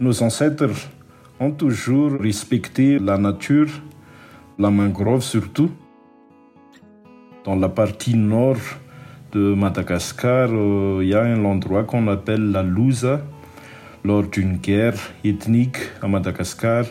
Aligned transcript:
Nos 0.00 0.22
ancêtres 0.22 0.70
ont 1.40 1.50
toujours 1.50 2.12
respecté 2.20 3.00
la 3.00 3.18
nature, 3.18 3.82
la 4.56 4.70
mangrove 4.70 5.22
surtout. 5.22 5.70
Dans 7.44 7.56
la 7.56 7.68
partie 7.68 8.16
nord 8.16 8.58
de 9.32 9.54
Madagascar, 9.54 10.50
euh, 10.52 11.00
il 11.02 11.08
y 11.08 11.14
a 11.14 11.22
un 11.24 11.44
endroit 11.44 11.82
qu'on 11.82 12.06
appelle 12.06 12.52
la 12.52 12.62
Louza. 12.62 13.22
Lors 14.04 14.22
d'une 14.22 14.58
guerre 14.58 14.94
ethnique 15.24 15.78
à 16.00 16.06
Madagascar, 16.06 16.84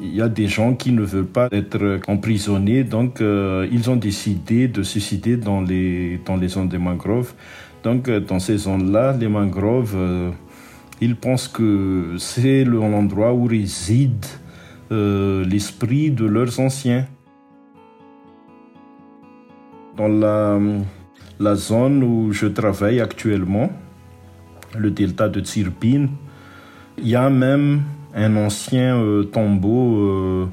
il 0.00 0.14
y 0.14 0.22
a 0.22 0.28
des 0.28 0.46
gens 0.46 0.74
qui 0.74 0.92
ne 0.92 1.02
veulent 1.02 1.26
pas 1.26 1.48
être 1.50 1.98
emprisonnés, 2.06 2.84
donc 2.84 3.20
euh, 3.20 3.66
ils 3.72 3.90
ont 3.90 3.96
décidé 3.96 4.68
de 4.68 4.84
suicider 4.84 5.36
dans 5.36 5.60
les, 5.60 6.20
dans 6.24 6.36
les 6.36 6.46
zones 6.46 6.68
des 6.68 6.78
mangroves. 6.78 7.32
Donc 7.82 8.08
euh, 8.08 8.20
dans 8.20 8.38
ces 8.38 8.58
zones-là, 8.58 9.16
les 9.18 9.26
mangroves, 9.26 9.96
ils 11.00 11.16
pensent 11.16 11.48
que 11.48 12.16
c'est 12.18 12.64
l'endroit 12.64 13.32
où 13.32 13.46
réside 13.46 14.24
l'esprit 14.90 16.10
de 16.10 16.24
leurs 16.24 16.58
anciens. 16.60 17.06
Dans 19.96 20.08
la 21.38 21.54
zone 21.54 22.02
où 22.02 22.32
je 22.32 22.46
travaille 22.46 23.00
actuellement, 23.00 23.70
le 24.76 24.90
delta 24.90 25.28
de 25.28 25.40
Tsirpin, 25.40 26.08
il 26.98 27.08
y 27.08 27.16
a 27.16 27.30
même 27.30 27.82
un 28.14 28.36
ancien 28.36 28.96
euh, 28.96 29.24
tombeau 29.24 29.96
euh, 29.96 30.46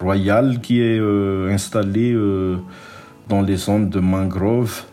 royal 0.00 0.60
qui 0.60 0.80
est 0.80 0.98
euh, 0.98 1.52
installé 1.52 2.16
dans 3.28 3.42
les 3.42 3.56
zones 3.56 3.88
de 3.88 4.00
mangrove 4.00 4.84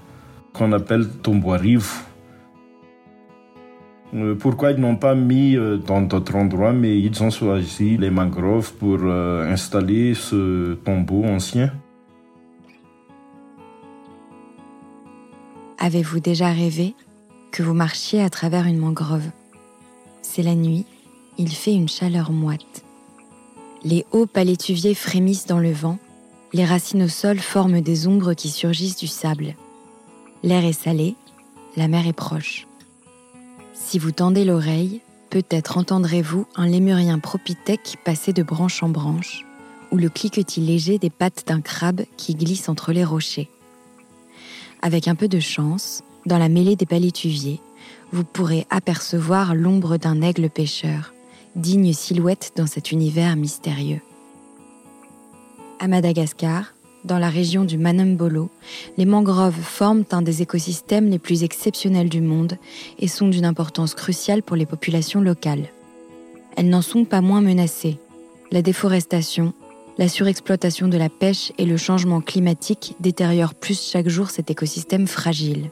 qu'on 0.53 0.71
appelle 0.71 1.07
Tomboariv. 1.21 2.08
Pourquoi 4.39 4.71
ils 4.71 4.79
n'ont 4.79 4.95
pas 4.95 5.13
mis 5.13 5.55
dans 5.85 6.01
d'autres 6.01 6.35
endroits, 6.35 6.73
mais 6.73 6.99
ils 6.99 7.21
ont 7.21 7.29
choisi 7.29 7.95
les 7.97 8.09
mangroves 8.09 8.73
pour 8.73 9.03
installer 9.03 10.15
ce 10.15 10.73
tombeau 10.73 11.23
ancien? 11.25 11.71
Avez-vous 15.77 16.19
déjà 16.19 16.51
rêvé 16.51 16.95
que 17.51 17.63
vous 17.63 17.73
marchiez 17.73 18.21
à 18.21 18.29
travers 18.29 18.65
une 18.65 18.79
mangrove? 18.79 19.29
C'est 20.21 20.43
la 20.43 20.55
nuit, 20.55 20.85
il 21.37 21.51
fait 21.51 21.73
une 21.73 21.87
chaleur 21.87 22.31
moite. 22.31 22.83
Les 23.83 24.05
hauts 24.11 24.25
palétuviers 24.25 24.95
frémissent 24.95 25.45
dans 25.45 25.59
le 25.59 25.71
vent, 25.71 25.99
les 26.51 26.65
racines 26.65 27.03
au 27.03 27.07
sol 27.07 27.39
forment 27.39 27.81
des 27.81 28.07
ombres 28.07 28.33
qui 28.33 28.49
surgissent 28.49 28.97
du 28.97 29.07
sable. 29.07 29.55
L'air 30.43 30.65
est 30.65 30.73
salé, 30.73 31.15
la 31.77 31.87
mer 31.87 32.07
est 32.07 32.13
proche. 32.13 32.65
Si 33.81 33.97
vous 33.97 34.11
tendez 34.11 34.45
l'oreille, 34.45 35.01
peut-être 35.31 35.77
entendrez-vous 35.77 36.45
un 36.55 36.67
lémurien 36.67 37.17
propithèque 37.17 37.97
passer 38.03 38.33
de 38.33 38.43
branche 38.43 38.83
en 38.83 38.89
branche, 38.89 39.45
ou 39.91 39.97
le 39.97 40.09
cliquetis 40.09 40.61
léger 40.61 40.99
des 40.99 41.09
pattes 41.09 41.45
d'un 41.47 41.61
crabe 41.61 42.01
qui 42.17 42.35
glisse 42.35 42.69
entre 42.69 42.91
les 42.91 43.03
rochers. 43.03 43.49
Avec 44.83 45.07
un 45.07 45.15
peu 45.15 45.27
de 45.27 45.39
chance, 45.39 46.03
dans 46.27 46.37
la 46.37 46.49
mêlée 46.49 46.75
des 46.75 46.85
palétuviers, 46.85 47.61
vous 48.11 48.23
pourrez 48.23 48.67
apercevoir 48.69 49.55
l'ombre 49.55 49.97
d'un 49.97 50.21
aigle 50.21 50.49
pêcheur, 50.49 51.13
digne 51.55 51.93
silhouette 51.93 52.51
dans 52.55 52.67
cet 52.67 52.91
univers 52.91 53.35
mystérieux. 53.35 54.01
À 55.79 55.87
Madagascar, 55.87 56.73
dans 57.05 57.19
la 57.19 57.29
région 57.29 57.63
du 57.63 57.77
Manambolo, 57.77 58.49
les 58.97 59.05
mangroves 59.05 59.59
forment 59.61 60.03
un 60.11 60.21
des 60.21 60.41
écosystèmes 60.41 61.09
les 61.09 61.19
plus 61.19 61.43
exceptionnels 61.43 62.09
du 62.09 62.21
monde 62.21 62.57
et 62.99 63.07
sont 63.07 63.27
d'une 63.27 63.45
importance 63.45 63.95
cruciale 63.95 64.43
pour 64.43 64.55
les 64.55 64.65
populations 64.65 65.21
locales. 65.21 65.69
Elles 66.57 66.69
n'en 66.69 66.81
sont 66.81 67.05
pas 67.05 67.21
moins 67.21 67.41
menacées. 67.41 67.97
La 68.51 68.61
déforestation, 68.61 69.53
la 69.97 70.07
surexploitation 70.07 70.87
de 70.87 70.97
la 70.97 71.09
pêche 71.09 71.51
et 71.57 71.65
le 71.65 71.77
changement 71.77 72.21
climatique 72.21 72.95
détériorent 72.99 73.53
plus 73.53 73.81
chaque 73.81 74.09
jour 74.09 74.29
cet 74.29 74.51
écosystème 74.51 75.07
fragile. 75.07 75.69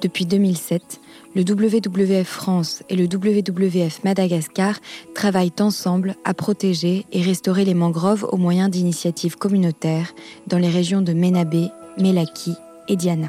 Depuis 0.00 0.24
2007, 0.24 1.00
le 1.34 1.42
WWF 1.42 2.26
France 2.26 2.82
et 2.88 2.96
le 2.96 3.04
WWF 3.04 4.02
Madagascar 4.04 4.76
travaillent 5.14 5.52
ensemble 5.60 6.16
à 6.24 6.34
protéger 6.34 7.06
et 7.12 7.22
restaurer 7.22 7.64
les 7.64 7.74
mangroves 7.74 8.26
au 8.32 8.36
moyen 8.36 8.68
d'initiatives 8.68 9.36
communautaires 9.36 10.12
dans 10.48 10.58
les 10.58 10.68
régions 10.68 11.02
de 11.02 11.12
Menabé, 11.12 11.68
Melaki 11.98 12.54
et 12.88 12.96
Diana. 12.96 13.28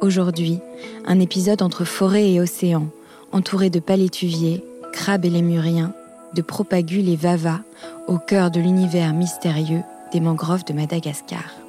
Aujourd'hui, 0.00 0.58
un 1.04 1.20
épisode 1.20 1.60
entre 1.60 1.84
forêt 1.84 2.30
et 2.30 2.40
océan, 2.40 2.88
entouré 3.32 3.68
de 3.68 3.80
palétuviers, 3.80 4.64
crabes 4.92 5.26
et 5.26 5.30
lémuriens, 5.30 5.92
de 6.34 6.42
propagules 6.42 7.08
et 7.08 7.16
vava 7.16 7.60
au 8.08 8.18
cœur 8.18 8.50
de 8.50 8.60
l'univers 8.60 9.12
mystérieux 9.12 9.82
des 10.12 10.20
mangroves 10.20 10.64
de 10.64 10.72
Madagascar. 10.72 11.59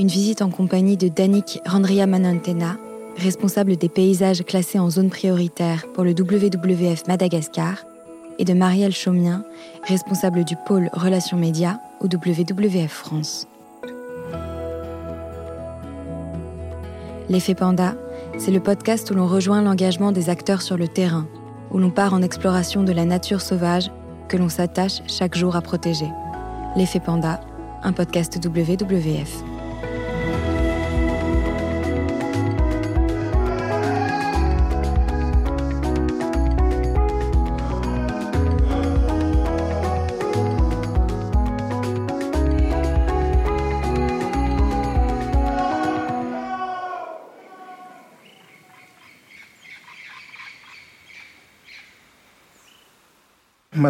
Une 0.00 0.08
visite 0.08 0.40
en 0.40 0.48
compagnie 0.48 0.96
de 0.96 1.08
Danik 1.08 1.60
Randriamanantena, 1.66 2.78
responsable 3.18 3.76
des 3.76 3.90
paysages 3.90 4.42
classés 4.42 4.78
en 4.78 4.88
zone 4.88 5.10
prioritaire 5.10 5.84
pour 5.92 6.04
le 6.04 6.12
WWF 6.12 7.06
Madagascar, 7.06 7.84
et 8.38 8.46
de 8.46 8.54
Marielle 8.54 8.94
Chaumien, 8.94 9.44
responsable 9.86 10.44
du 10.44 10.56
pôle 10.66 10.88
Relations 10.94 11.36
Médias 11.36 11.76
au 12.00 12.06
WWF 12.06 12.90
France. 12.90 13.46
L'effet 17.28 17.54
Panda, 17.54 17.94
c'est 18.38 18.52
le 18.52 18.60
podcast 18.60 19.10
où 19.10 19.14
l'on 19.14 19.26
rejoint 19.26 19.60
l'engagement 19.60 20.12
des 20.12 20.30
acteurs 20.30 20.62
sur 20.62 20.78
le 20.78 20.88
terrain 20.88 21.26
où 21.70 21.76
l'on 21.76 21.90
part 21.90 22.14
en 22.14 22.22
exploration 22.22 22.84
de 22.84 22.92
la 22.92 23.04
nature 23.04 23.42
sauvage 23.42 23.90
que 24.28 24.38
l'on 24.38 24.48
s'attache 24.48 25.02
chaque 25.08 25.36
jour 25.36 25.56
à 25.56 25.60
protéger. 25.60 26.08
L'effet 26.74 27.00
Panda, 27.00 27.42
un 27.82 27.92
podcast 27.92 28.38
WWF. 28.42 29.44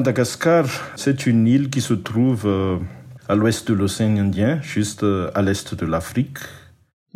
Madagascar, 0.01 0.65
c'est 0.97 1.27
une 1.27 1.47
île 1.47 1.69
qui 1.69 1.83
se 1.83 1.93
trouve 1.93 2.45
euh, 2.47 2.79
à 3.29 3.35
l'ouest 3.35 3.69
de 3.69 3.75
l'océan 3.75 4.17
Indien, 4.17 4.59
juste 4.63 5.03
euh, 5.03 5.31
à 5.35 5.43
l'est 5.43 5.75
de 5.75 5.85
l'Afrique. 5.85 6.39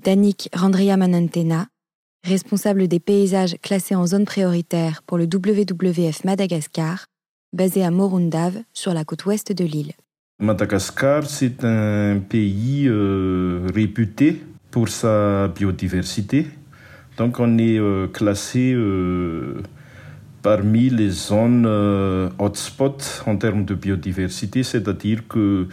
Danik 0.03 0.51
Randriamanantena, 0.53 1.69
responsable 2.25 2.87
des 2.87 3.01
paysages 3.01 3.57
classés 3.63 3.95
en 3.95 4.07
zone 4.07 4.27
prioritaire 4.27 5.03
pour 5.07 5.17
le 5.17 5.25
WWF 5.25 6.25
Madagascar, 6.25 7.07
basé 7.55 7.83
à 7.83 7.91
Morundav, 7.91 8.53
sur 8.75 8.93
la 8.93 9.05
côte 9.07 9.25
ouest 9.25 9.51
de 9.51 9.65
l'île. 9.65 9.93
Madagascar, 10.41 11.25
c'est 11.25 11.65
un 11.65 12.19
pays 12.19 12.85
euh, 12.87 13.67
réputé 13.75 14.43
pour 14.71 14.91
sa 14.91 15.49
biodiversité. 15.49 16.49
Donc 17.17 17.41
on 17.41 17.57
est 17.57 17.81
classé 18.13 18.75
parmi 20.45 20.91
les 20.91 21.09
zones 21.09 21.65
euh, 21.67 22.29
hotspots 22.39 23.23
en 23.27 23.37
termes 23.37 23.65
de 23.65 23.75
biodiversité, 23.75 24.63
c'est-à-dire 24.63 25.27
que 25.27 25.67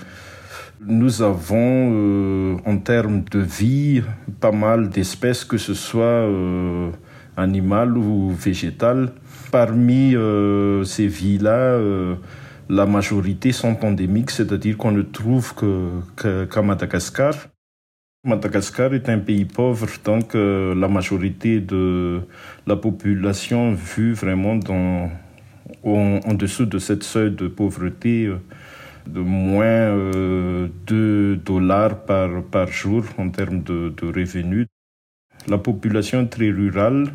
nous 0.79 1.21
avons 1.21 1.91
euh, 1.93 2.55
en 2.65 2.77
termes 2.77 3.23
de 3.29 3.39
vie 3.39 4.01
pas 4.39 4.53
mal 4.53 4.89
d'espèces, 4.89 5.43
que 5.43 5.57
ce 5.57 5.73
soit 5.73 6.23
euh, 6.25 6.89
animales 7.35 7.97
ou 7.97 8.31
végétales. 8.31 9.11
Parmi 9.51 10.15
ces 10.85 11.07
vies-là, 11.07 11.77
la 12.69 12.85
majorité 12.85 13.51
sont 13.51 13.77
endémiques, 13.83 14.31
c'est-à-dire 14.31 14.77
qu'on 14.77 14.93
ne 14.93 15.01
trouve 15.01 15.53
qu'à 16.15 16.61
Madagascar. 16.61 17.33
Madagascar 18.23 18.93
est 18.93 19.09
un 19.09 19.17
pays 19.17 19.45
pauvre, 19.45 19.87
donc 20.05 20.35
euh, 20.35 20.75
la 20.75 20.87
majorité 20.87 21.59
de 21.59 22.21
la 22.67 22.75
population 22.75 23.73
vit 23.73 24.11
vraiment 24.11 24.59
en, 25.83 26.33
dessous 26.35 26.67
de 26.67 26.77
cette 26.77 27.01
seuil 27.01 27.31
de 27.31 27.47
pauvreté 27.47 28.27
euh, 28.27 28.37
de 29.07 29.21
moins 29.21 29.65
euh, 29.65 30.67
2 30.85 31.37
dollars 31.37 32.05
par, 32.05 32.43
par 32.43 32.67
jour 32.67 33.03
en 33.17 33.29
termes 33.29 33.63
de, 33.63 33.91
de 33.97 34.05
revenus. 34.05 34.67
La 35.47 35.57
population 35.57 36.21
est 36.21 36.27
très 36.27 36.51
rurale, 36.51 37.07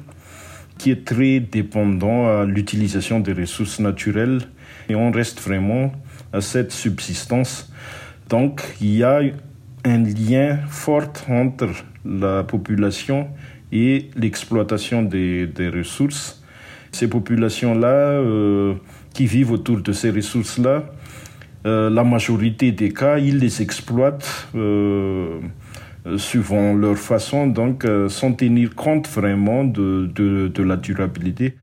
qui 0.76 0.90
est 0.90 1.06
très 1.06 1.38
dépendante 1.38 2.26
à 2.26 2.44
l'utilisation 2.44 3.20
des 3.20 3.32
ressources 3.32 3.78
naturelles, 3.78 4.40
et 4.88 4.96
on 4.96 5.12
reste 5.12 5.40
vraiment 5.40 5.92
à 6.32 6.40
cette 6.40 6.72
subsistance. 6.72 7.72
Donc 8.28 8.64
il 8.80 8.96
y 8.96 9.04
a 9.04 9.20
un 9.86 10.02
lien 10.02 10.58
fort 10.68 11.12
entre 11.28 11.68
la 12.04 12.42
population 12.42 13.28
et 13.72 14.10
l'exploitation 14.16 15.02
des, 15.02 15.70
ressources. 15.72 16.42
Ces 16.92 17.08
populations-là 17.08 18.20
qui 19.14 19.26
vivent 19.26 19.52
autour 19.52 19.80
de 19.80 19.92
ces 19.92 20.10
ressources-là, 20.10 20.84
la 21.64 22.04
majorité 22.04 22.72
des 22.72 22.92
cas, 22.92 23.18
ils 23.18 23.38
les 23.38 23.62
exploitent 23.62 24.48
suivant 26.16 26.74
leur 26.74 26.96
façon, 26.96 27.46
donc 27.46 27.86
sans 28.08 28.32
tenir 28.32 28.74
compte 28.74 29.08
vraiment 29.08 29.64
de, 29.64 30.10
de 30.14 30.62
la 30.62 30.76
durabilité. 30.76 31.56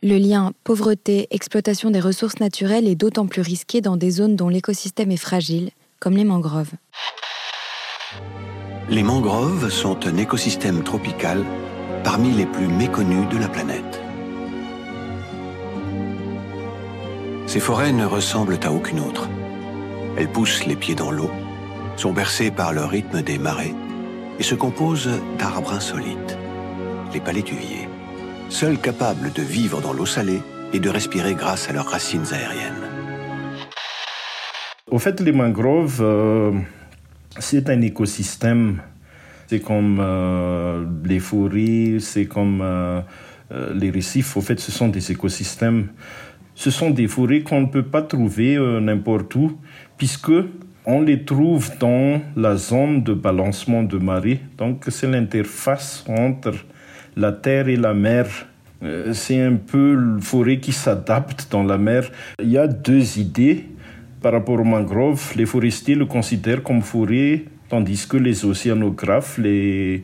Le 0.00 0.16
lien 0.16 0.52
pauvreté-exploitation 0.62 1.90
des 1.90 1.98
ressources 1.98 2.38
naturelles 2.38 2.86
est 2.86 2.94
d'autant 2.94 3.26
plus 3.26 3.42
risqué 3.42 3.80
dans 3.80 3.96
des 3.96 4.12
zones 4.12 4.36
dont 4.36 4.48
l'écosystème 4.48 5.10
est 5.10 5.16
fragile, 5.16 5.70
comme 5.98 6.16
les 6.16 6.22
mangroves. 6.22 6.70
Les 8.88 9.02
mangroves 9.02 9.68
sont 9.68 10.06
un 10.06 10.16
écosystème 10.16 10.82
tropical 10.82 11.44
parmi 12.04 12.30
les 12.32 12.46
plus 12.46 12.68
méconnus 12.68 13.28
de 13.28 13.38
la 13.38 13.48
planète. 13.48 14.02
Ces 17.46 17.60
forêts 17.60 17.92
ne 17.92 18.04
ressemblent 18.04 18.58
à 18.62 18.72
aucune 18.72 19.00
autre. 19.00 19.28
Elles 20.16 20.30
poussent 20.30 20.66
les 20.66 20.76
pieds 20.76 20.94
dans 20.94 21.10
l'eau, 21.10 21.30
sont 21.96 22.12
bercées 22.12 22.50
par 22.50 22.72
le 22.72 22.84
rythme 22.84 23.22
des 23.22 23.38
marées 23.38 23.74
et 24.38 24.42
se 24.42 24.54
composent 24.54 25.10
d'arbres 25.38 25.72
insolites, 25.72 26.38
les 27.12 27.20
palétuviers 27.20 27.88
seuls 28.48 28.78
capables 28.78 29.32
de 29.32 29.42
vivre 29.42 29.80
dans 29.80 29.92
l'eau 29.92 30.06
salée 30.06 30.42
et 30.72 30.80
de 30.80 30.90
respirer 30.90 31.34
grâce 31.34 31.68
à 31.68 31.72
leurs 31.72 31.88
racines 31.88 32.26
aériennes. 32.32 32.74
Au 34.90 34.98
fait, 34.98 35.20
les 35.20 35.32
mangroves, 35.32 36.00
euh, 36.00 36.52
c'est 37.38 37.68
un 37.70 37.80
écosystème. 37.80 38.80
C'est 39.46 39.60
comme 39.60 39.98
euh, 40.00 40.84
les 41.04 41.20
forêts, 41.20 41.98
c'est 42.00 42.26
comme 42.26 42.60
euh, 42.62 43.00
les 43.74 43.90
récifs. 43.90 44.36
Au 44.36 44.40
fait, 44.40 44.60
ce 44.60 44.70
sont 44.70 44.88
des 44.88 45.10
écosystèmes. 45.10 45.88
Ce 46.54 46.70
sont 46.70 46.90
des 46.90 47.08
forêts 47.08 47.40
qu'on 47.40 47.62
ne 47.62 47.66
peut 47.66 47.84
pas 47.84 48.02
trouver 48.02 48.58
n'importe 48.80 49.34
où, 49.36 49.58
puisque 49.96 50.32
on 50.90 51.02
les 51.02 51.24
trouve 51.24 51.70
dans 51.78 52.20
la 52.34 52.56
zone 52.56 53.02
de 53.02 53.12
balancement 53.12 53.82
de 53.82 53.98
marée. 53.98 54.40
Donc, 54.56 54.84
c'est 54.88 55.06
l'interface 55.06 56.02
entre 56.08 56.54
la 57.14 57.32
terre 57.32 57.68
et 57.68 57.76
la 57.76 57.92
mer. 57.92 58.26
Euh, 58.82 59.12
c'est 59.12 59.40
un 59.40 59.56
peu 59.56 59.94
le 59.94 60.20
forêt 60.20 60.58
qui 60.58 60.72
s'adapte 60.72 61.48
dans 61.50 61.62
la 61.64 61.76
mer. 61.76 62.10
Il 62.40 62.50
y 62.50 62.56
a 62.56 62.66
deux 62.66 63.18
idées 63.18 63.66
par 64.20 64.32
rapport 64.32 64.60
aux 64.60 64.64
mangroves. 64.64 65.32
Les 65.36 65.46
forestiers 65.46 65.94
le 65.94 66.06
considèrent 66.06 66.62
comme 66.62 66.82
forêt, 66.82 67.44
tandis 67.68 68.06
que 68.08 68.16
les 68.16 68.44
océanographes, 68.44 69.38
les, 69.38 70.02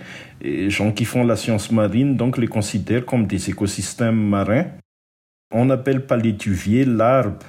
gens 0.69 0.93
qui 0.93 1.05
font 1.05 1.25
la 1.25 1.37
science 1.37 1.71
marine, 1.71 2.17
donc 2.17 2.39
les 2.39 2.47
considèrent 2.47 3.07
comme 3.07 3.27
des 3.27 3.51
écosystèmes 3.51 4.29
marins. 4.29 4.67
On 5.51 5.71
appelle 5.71 6.07
palétuvier 6.07 6.85
l'arbre, 6.85 7.47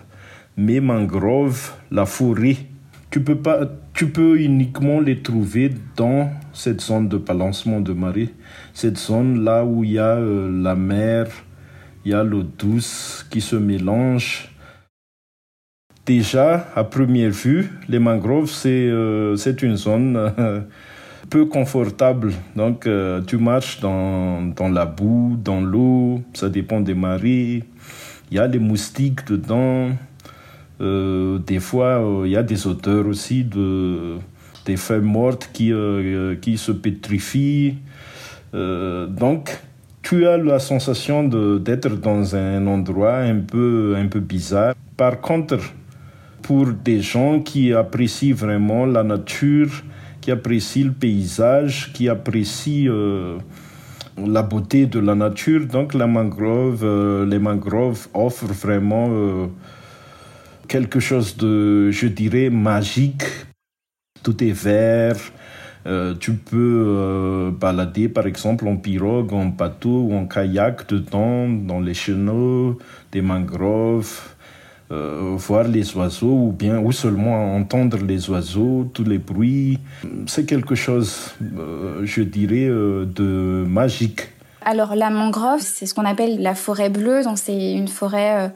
mais 0.55 0.79
mangrove 0.79 1.73
la 1.91 2.05
forêt. 2.05 2.55
Tu 3.11 3.21
peux, 3.21 3.37
pas, 3.37 3.61
tu 3.93 4.07
peux 4.07 4.39
uniquement 4.39 4.99
les 4.99 5.21
trouver 5.21 5.71
dans 5.95 6.29
cette 6.53 6.81
zone 6.81 7.07
de 7.07 7.17
balancement 7.17 7.79
de 7.79 7.93
marée, 7.93 8.29
cette 8.73 8.97
zone 8.97 9.43
là 9.43 9.63
où 9.63 9.83
il 9.83 9.91
y 9.91 9.99
a 9.99 10.15
euh, 10.17 10.51
la 10.51 10.75
mer, 10.75 11.27
il 12.03 12.11
y 12.11 12.13
a 12.13 12.23
l'eau 12.23 12.43
douce 12.43 13.25
qui 13.29 13.41
se 13.41 13.55
mélange. 13.55 14.54
Déjà, 16.05 16.67
à 16.75 16.83
première 16.83 17.31
vue, 17.31 17.71
les 17.89 17.99
mangroves, 17.99 18.49
c'est 18.49 18.69
euh, 18.69 19.35
une 19.61 19.75
zone 19.75 20.15
euh, 20.17 20.61
peu 21.29 21.45
confortable. 21.45 22.31
Donc, 22.55 22.87
tu 23.25 23.37
marches 23.37 23.79
dans, 23.79 24.43
dans 24.43 24.69
la 24.69 24.85
boue, 24.85 25.37
dans 25.43 25.61
l'eau, 25.61 26.21
ça 26.33 26.49
dépend 26.49 26.81
des 26.81 26.93
marées. 26.93 27.63
Il 28.29 28.37
y 28.37 28.39
a 28.39 28.47
les 28.47 28.59
moustiques 28.59 29.25
dedans. 29.27 29.89
Euh, 30.81 31.39
des 31.39 31.59
fois, 31.59 32.03
il 32.25 32.31
y 32.31 32.37
a 32.37 32.43
des 32.43 32.67
odeurs 32.67 33.07
aussi 33.07 33.43
de, 33.43 34.17
des 34.65 34.77
feuilles 34.77 35.01
mortes 35.01 35.49
qui, 35.53 35.71
euh, 35.71 36.35
qui 36.35 36.57
se 36.57 36.71
pétrifient. 36.71 37.77
Euh, 38.53 39.07
donc, 39.07 39.57
tu 40.01 40.27
as 40.27 40.37
la 40.37 40.59
sensation 40.59 41.23
d'être 41.23 41.95
dans 41.99 42.35
un 42.35 42.65
endroit 42.67 43.17
un 43.17 43.39
peu, 43.39 43.95
un 43.97 44.07
peu 44.07 44.19
bizarre. 44.19 44.75
Par 44.97 45.19
contre, 45.21 45.59
pour 46.45 46.67
des 46.67 47.01
gens 47.01 47.39
qui 47.39 47.73
apprécient 47.73 48.35
vraiment 48.35 48.85
la 48.85 49.01
nature, 49.01 49.81
qui 50.21 50.29
apprécient 50.29 50.85
le 50.85 50.91
paysage, 50.91 51.91
qui 51.91 52.07
apprécient 52.07 52.91
la 54.15 54.43
beauté 54.43 54.85
de 54.85 54.99
la 54.99 55.15
nature, 55.15 55.65
donc 55.65 55.95
la 55.95 56.05
mangrove, 56.05 56.85
les 57.25 57.39
mangroves 57.39 58.07
offrent 58.13 58.53
vraiment 58.53 59.09
quelque 60.67 60.99
chose 60.99 61.35
de, 61.35 61.89
je 61.89 62.05
dirais, 62.05 62.51
magique. 62.51 63.23
Tout 64.21 64.43
est 64.43 64.51
vert. 64.51 65.17
Euh, 65.87 66.15
tu 66.19 66.33
peux 66.33 66.83
euh, 66.87 67.51
balader 67.51 68.09
par 68.09 68.25
exemple 68.25 68.67
en 68.67 68.75
pirogue, 68.75 69.33
en 69.33 69.45
bateau 69.45 70.07
ou 70.09 70.15
en 70.15 70.25
kayak 70.25 70.87
dedans, 70.89 71.47
dans 71.47 71.79
les 71.79 71.93
chenaux, 71.93 72.79
des 73.11 73.21
mangroves, 73.21 74.34
euh, 74.91 75.35
voir 75.37 75.63
les 75.63 75.95
oiseaux 75.95 76.47
ou 76.47 76.51
bien 76.51 76.79
ou 76.79 76.91
seulement 76.91 77.55
entendre 77.55 77.97
les 77.97 78.29
oiseaux, 78.29 78.89
tous 78.93 79.03
les 79.03 79.17
bruits. 79.17 79.79
C'est 80.27 80.45
quelque 80.45 80.75
chose, 80.75 81.35
je 82.03 82.21
dirais, 82.21 82.67
de 82.67 83.65
magique. 83.67 84.29
Alors 84.61 84.95
la 84.95 85.09
mangrove, 85.09 85.61
c'est 85.61 85.85
ce 85.85 85.93
qu'on 85.93 86.05
appelle 86.05 86.41
la 86.41 86.55
forêt 86.55 86.89
bleue, 86.89 87.23
donc 87.23 87.37
c'est 87.37 87.73
une 87.73 87.87
forêt 87.87 88.51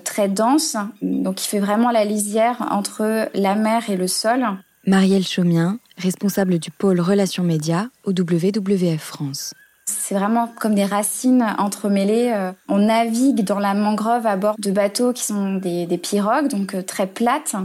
très 0.00 0.28
dense, 0.28 0.76
donc 1.02 1.36
qui 1.36 1.48
fait 1.48 1.60
vraiment 1.60 1.90
la 1.90 2.04
lisière 2.04 2.66
entre 2.70 3.28
la 3.34 3.54
mer 3.54 3.88
et 3.88 3.96
le 3.96 4.08
sol. 4.08 4.46
Marielle 4.86 5.26
Chaumien, 5.26 5.78
responsable 5.98 6.58
du 6.58 6.70
pôle 6.70 7.00
Relations 7.00 7.44
Médias 7.44 7.88
au 8.04 8.12
WWF 8.12 9.00
France. 9.00 9.54
C'est 9.98 10.14
vraiment 10.14 10.48
comme 10.58 10.74
des 10.74 10.84
racines 10.84 11.54
entremêlées. 11.58 12.32
Euh, 12.34 12.52
on 12.68 12.78
navigue 12.78 13.44
dans 13.44 13.58
la 13.58 13.74
mangrove 13.74 14.26
à 14.26 14.36
bord 14.36 14.54
de 14.58 14.70
bateaux 14.70 15.12
qui 15.12 15.24
sont 15.24 15.54
des, 15.54 15.86
pirogues, 15.98 16.48
donc 16.48 16.74
euh, 16.74 16.82
très 16.82 17.06
plates, 17.06 17.56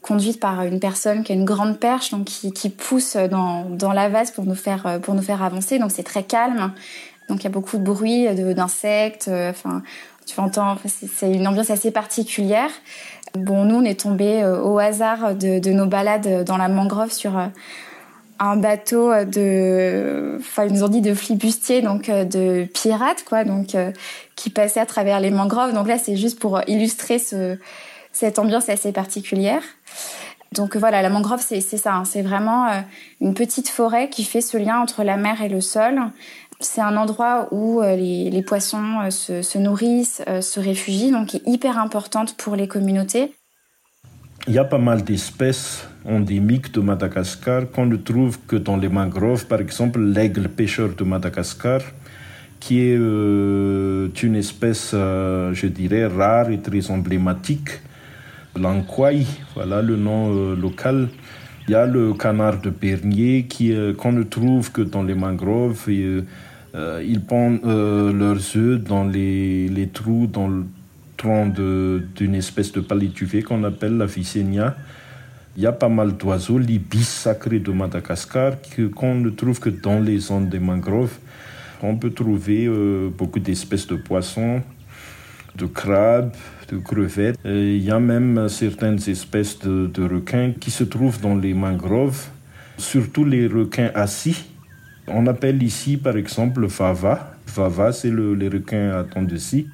conduites 0.00 0.40
par 0.40 0.62
une 0.62 0.80
personne 0.80 1.22
qui 1.22 1.32
a 1.32 1.34
une 1.34 1.44
grande 1.44 1.78
perche, 1.78 2.10
donc 2.10 2.24
qui, 2.24 2.70
pousse 2.70 3.16
dans, 3.16 3.64
dans 3.70 3.92
la 3.92 4.08
vase 4.08 4.30
pour 4.30 4.44
nous 4.44 4.54
faire 4.54 4.86
euh, 4.86 4.98
pour 4.98 5.14
nous 5.14 5.22
faire 5.22 5.42
avancer. 5.42 5.78
Donc 5.78 5.90
c'est 5.90 6.02
très 6.02 6.22
calme. 6.22 6.72
Donc 7.28 7.40
il 7.40 7.44
y 7.44 7.46
a 7.46 7.50
beaucoup 7.50 7.78
de 7.78 7.84
bruit 7.84 8.26
d'insectes. 8.54 9.28
Enfin, 9.28 9.82
tu 10.26 10.38
entends, 10.40 10.76
c'est 10.86 11.32
une 11.32 11.46
ambiance 11.46 11.70
assez 11.70 11.90
particulière. 11.90 12.70
Bon, 13.34 13.64
nous, 13.64 13.76
on 13.76 13.84
est 13.84 13.98
tombé 13.98 14.44
au 14.44 14.78
hasard 14.78 15.34
de, 15.34 15.70
nos 15.70 15.86
balades 15.86 16.44
dans 16.44 16.56
la 16.56 16.68
mangrove 16.68 17.12
sur 17.12 17.32
un 18.38 18.56
bateau 18.56 19.12
de, 19.24 20.36
enfin, 20.38 20.64
ils 20.64 20.72
nous 20.72 20.84
ont 20.84 20.88
dit 20.88 21.00
de 21.00 21.14
flibustiers, 21.14 21.82
donc 21.82 22.08
euh, 22.08 22.24
de 22.24 22.64
pirates, 22.72 23.24
quoi, 23.24 23.44
donc 23.44 23.76
qui 24.36 24.50
passait 24.50 24.80
à 24.80 24.86
travers 24.86 25.20
les 25.20 25.30
mangroves. 25.30 25.72
Donc 25.72 25.88
là, 25.88 25.98
c'est 25.98 26.16
juste 26.16 26.38
pour 26.38 26.60
illustrer 26.66 27.18
ce, 27.18 27.58
cette 28.12 28.38
ambiance 28.38 28.68
assez 28.68 28.92
particulière. 28.92 29.62
Donc 30.52 30.76
voilà, 30.76 31.00
la 31.00 31.08
mangrove, 31.08 31.40
c'est 31.40 31.60
ça, 31.62 31.94
hein. 31.94 32.04
c'est 32.04 32.20
vraiment 32.20 32.66
une 33.22 33.32
petite 33.32 33.70
forêt 33.70 34.10
qui 34.10 34.22
fait 34.22 34.42
ce 34.42 34.58
lien 34.58 34.80
entre 34.80 35.02
la 35.02 35.16
mer 35.16 35.40
et 35.40 35.48
le 35.48 35.62
sol, 35.62 35.98
c'est 36.64 36.80
un 36.80 36.96
endroit 36.96 37.48
où 37.50 37.80
euh, 37.80 37.96
les, 37.96 38.42
poissons 38.42 39.00
euh, 39.02 39.10
se, 39.10 39.58
nourrissent, 39.58 40.22
euh, 40.28 40.40
se 40.40 40.60
réfugient, 40.60 41.10
donc 41.10 41.28
qui 41.28 41.36
est 41.38 41.46
hyper 41.46 41.78
importante 41.78 42.36
pour 42.36 42.56
les 42.56 42.68
communautés. 42.68 43.34
Il 44.48 44.54
y 44.54 44.58
a 44.58 44.64
pas 44.64 44.78
mal 44.78 45.04
d'espèces 45.04 45.86
endémiques 46.04 46.72
de 46.72 46.80
Madagascar 46.80 47.70
qu'on 47.70 47.86
ne 47.86 47.96
trouve 47.96 48.38
que 48.46 48.56
dans 48.56 48.76
les 48.76 48.88
mangroves. 48.88 49.46
Par 49.46 49.60
exemple, 49.60 50.00
l'aigle 50.00 50.48
pêcheur 50.48 50.90
de 50.96 51.04
Madagascar, 51.04 51.80
qui 52.58 52.80
est 52.80 52.96
une 52.96 54.36
espèce, 54.36 54.90
je 54.92 55.66
dirais, 55.66 56.06
rare 56.06 56.50
et 56.50 56.58
très 56.58 56.90
emblématique. 56.90 57.70
L'ankwai, 58.56 59.26
voilà 59.54 59.80
le 59.80 59.96
nom 59.96 60.54
local. 60.54 61.08
Il 61.68 61.72
y 61.72 61.74
a 61.76 61.86
le 61.86 62.12
canard 62.14 62.60
de 62.60 62.70
Bernier 62.70 63.46
qu'on 63.96 64.12
ne 64.12 64.24
trouve 64.24 64.72
que 64.72 64.82
dans 64.82 65.04
les 65.04 65.14
mangroves. 65.14 65.88
Et, 65.88 66.24
euh, 66.74 67.04
ils 67.06 67.20
pondent 67.20 67.60
euh, 67.66 68.12
leurs 68.12 68.56
œufs 68.56 68.80
dans 68.80 69.04
les, 69.04 69.68
les, 69.68 69.88
trous, 69.88 70.26
dans 70.26 70.50
d'une 71.24 72.34
espèce 72.34 72.72
de 72.72 72.80
palétuvier 72.80 73.42
qu'on 73.42 73.64
appelle 73.64 73.96
la 73.96 74.06
Vicenia. 74.06 74.76
Il 75.56 75.62
y 75.62 75.66
a 75.66 75.72
pas 75.72 75.88
mal 75.88 76.16
d'oiseaux, 76.16 76.58
l'ibis 76.58 77.08
sacré 77.08 77.58
de 77.58 77.70
Madagascar, 77.72 78.54
qu'on 78.94 79.14
ne 79.14 79.30
trouve 79.30 79.60
que 79.60 79.68
dans 79.68 80.00
les 80.00 80.18
zones 80.18 80.48
des 80.48 80.58
mangroves. 80.58 81.18
On 81.82 81.96
peut 81.96 82.10
trouver 82.10 82.66
euh, 82.66 83.10
beaucoup 83.10 83.40
d'espèces 83.40 83.86
de 83.86 83.96
poissons, 83.96 84.62
de 85.56 85.66
crabes, 85.66 86.32
de 86.70 86.78
crevettes. 86.78 87.38
il 87.44 87.82
y 87.82 87.90
a 87.90 88.00
même 88.00 88.48
certaines 88.48 88.98
espèces 89.08 89.58
de, 89.58 90.02
requins 90.02 90.52
qui 90.58 90.70
se 90.70 90.84
trouvent 90.84 91.20
dans 91.20 91.36
les 91.36 91.54
mangroves, 91.54 92.28
surtout 92.78 93.24
les 93.24 93.46
requins 93.46 93.90
assis 93.94 94.44
On 95.08 95.26
appelle 95.26 95.62
ici, 95.62 95.96
par 95.96 96.16
exemple, 96.16 96.64
Vava. 96.66 97.34
Vava, 97.48 97.92
c'est 97.92 98.10
le, 98.10 98.34
les 98.34 98.48
requins 98.48 98.90
à 98.90 99.04
temps 99.04 99.22
de 99.22 99.36
scie. 99.36 99.66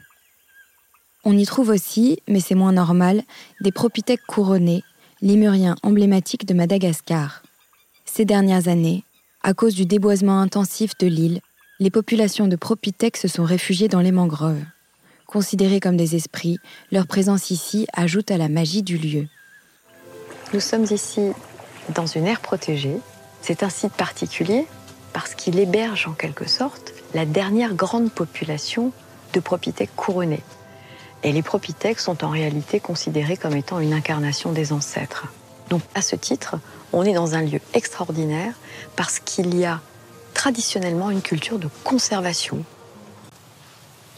On 1.25 1.37
y 1.37 1.44
trouve 1.44 1.70
aussi, 1.70 2.20
mais 2.28 2.40
c'est 2.40 2.54
moins 2.54 2.72
normal, 2.72 3.22
des 3.60 3.72
propithèques 3.72 4.25
couronnés, 4.26 4.84
lémuriens 5.20 5.76
emblématiques 5.82 6.46
de 6.46 6.54
Madagascar. 6.54 7.42
Ces 8.04 8.25
dernières 8.25 8.68
années, 8.68 9.04
à 9.42 9.54
cause 9.54 9.75
du 9.75 9.84
déboisement 9.84 10.40
intensif 10.40 10.92
de 10.98 11.06
l'île, 11.06 11.40
les 11.80 11.90
populations 11.90 12.48
de 12.48 12.56
propithèques 12.56 13.16
se 13.16 13.28
sont 13.28 13.44
réfugiées 13.44 13.88
dans 13.88 14.00
les 14.00 14.12
mangroves. 14.12 14.64
Considérés 15.26 15.80
comme 15.80 15.96
des 15.96 16.16
esprits, 16.16 16.58
leur 16.90 17.06
présence 17.06 17.50
ici 17.50 17.87
ajoute 17.92 18.30
à 18.30 18.38
la 18.38 18.48
magie 18.48 18.82
du 18.82 18.96
lieu. 18.96 19.26
Nous 20.54 20.60
sommes 20.60 20.87
ici 20.90 21.32
dans 21.94 22.06
une 22.06 22.26
aire 22.26 22.40
protégée. 22.40 22.96
C'est 23.42 23.62
un 23.62 23.68
site 23.68 23.92
particulier 23.92 24.66
parce 25.12 25.34
qu'il 25.34 25.58
héberge 25.58 26.06
en 26.08 26.12
quelque 26.12 26.48
sorte 26.48 26.94
la 27.14 27.26
dernière 27.26 27.75
grande 27.75 28.10
population 28.10 28.92
de 29.34 29.40
propithèques 29.40 29.94
couronnés. 29.96 30.42
Et 31.22 31.32
les 31.32 31.42
propithèques 31.42 32.00
sont 32.00 32.25
en 32.25 32.30
réalité 32.30 32.80
considérés 32.80 33.37
comme 33.37 33.56
étant 33.56 33.80
une 33.80 33.92
incarnation 33.92 34.52
des 34.52 34.72
ancêtres. 34.72 35.26
Donc 35.68 35.82
à 35.94 36.02
ce 36.02 36.16
titre, 36.16 36.56
on 36.92 37.04
est 37.04 37.12
dans 37.12 37.34
un 37.34 37.42
lieu 37.42 37.60
extraordinaire 37.75 38.54
parce 38.96 39.18
qu'il 39.18 39.56
y 39.58 39.64
a 39.64 39.80
traditionnellement 40.34 41.10
une 41.10 41.22
culture 41.22 41.58
de 41.58 41.68
conservation. 41.84 42.64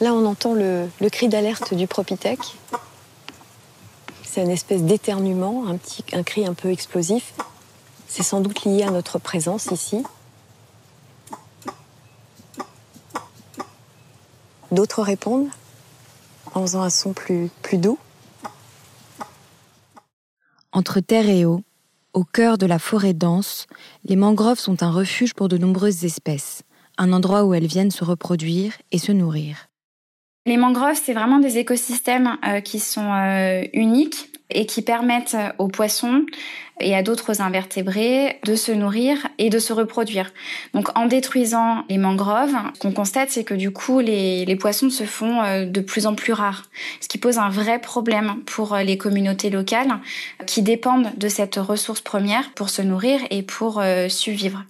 Là, 0.00 0.14
on 0.14 0.24
entend 0.24 0.54
le, 0.54 0.88
cri 1.10 1.28
d'alerte 1.28 1.74
du 1.74 1.86
propithèque. 1.86 2.56
C'est 4.22 4.42
une 4.42 4.50
espèce 4.50 4.82
d'éternuement, 4.82 5.64
un, 5.66 5.76
petit, 5.76 6.04
un 6.12 6.22
cri 6.22 6.46
un 6.46 6.54
peu 6.54 6.70
explosif. 6.70 7.34
C'est 8.06 8.22
sans 8.22 8.40
doute 8.40 8.64
lié 8.64 8.82
à 8.82 8.90
notre 8.90 9.18
présence 9.18 9.66
ici. 9.66 10.02
D'autres 14.70 15.02
répondent 15.02 15.48
en 16.54 16.62
faisant 16.62 16.82
un 16.82 16.90
son 16.90 17.12
plus, 17.12 17.50
plus 17.62 17.78
doux. 17.78 17.98
Entre 20.72 21.00
terre 21.00 21.28
et 21.28 21.44
eau, 21.44 21.62
au 22.12 22.24
cœur 22.24 22.58
de 22.58 22.66
la 22.66 22.78
forêt 22.78 23.14
dense, 23.14 23.66
les 24.04 24.16
mangroves 24.16 24.58
sont 24.58 24.82
un 24.82 24.90
refuge 24.90 25.34
pour 25.34 25.48
de 25.48 25.58
nombreuses 25.58 26.04
espèces, 26.04 26.62
un 26.98 27.12
endroit 27.12 27.44
où 27.44 27.54
elles 27.54 27.66
viennent 27.66 27.90
se 27.90 28.04
reproduire 28.04 28.72
et 28.92 28.98
se 28.98 29.12
nourrir. 29.12 29.68
Les 30.46 30.56
mangroves, 30.56 31.00
c'est 31.00 31.12
vraiment 31.12 31.38
des 31.38 31.58
écosystèmes 31.58 32.38
euh, 32.46 32.60
qui 32.60 32.80
sont 32.80 33.12
euh, 33.12 33.62
uniques 33.74 34.29
et 34.50 34.66
qui 34.66 34.82
permettent 34.82 35.36
aux 35.58 35.68
poissons 35.68 36.24
et 36.80 36.96
à 36.96 37.02
d'autres 37.02 37.40
invertébrés 37.40 38.38
de 38.44 38.56
se 38.56 38.72
nourrir 38.72 39.28
et 39.38 39.50
de 39.50 39.58
se 39.58 39.72
reproduire. 39.72 40.32
Donc 40.74 40.96
en 40.98 41.06
détruisant 41.06 41.84
les 41.88 41.98
mangroves, 41.98 42.54
ce 42.74 42.80
qu'on 42.80 42.92
constate, 42.92 43.30
c'est 43.30 43.44
que 43.44 43.54
du 43.54 43.70
coup, 43.70 44.00
les, 44.00 44.44
les, 44.44 44.56
poissons 44.56 44.90
se 44.90 45.04
font 45.04 45.42
euh, 45.42 45.66
de 45.66 45.80
plus 45.80 46.06
en 46.06 46.14
plus 46.14 46.32
rares, 46.32 46.64
ce 47.00 47.08
qui 47.08 47.18
pose 47.18 47.38
un 47.38 47.50
vrai 47.50 47.78
problème 47.78 48.36
pour 48.46 48.74
euh, 48.74 48.82
les 48.82 48.98
communautés 48.98 49.50
locales 49.50 49.98
qui 50.46 50.62
dépendent 50.62 51.10
de 51.16 51.28
cette 51.28 51.56
ressource 51.56 52.00
première 52.00 52.50
pour 52.52 52.70
se 52.70 52.82
nourrir 52.82 53.20
et 53.30 53.42
pour 53.42 53.80
euh, 53.80 54.08
survivre. 54.08 54.64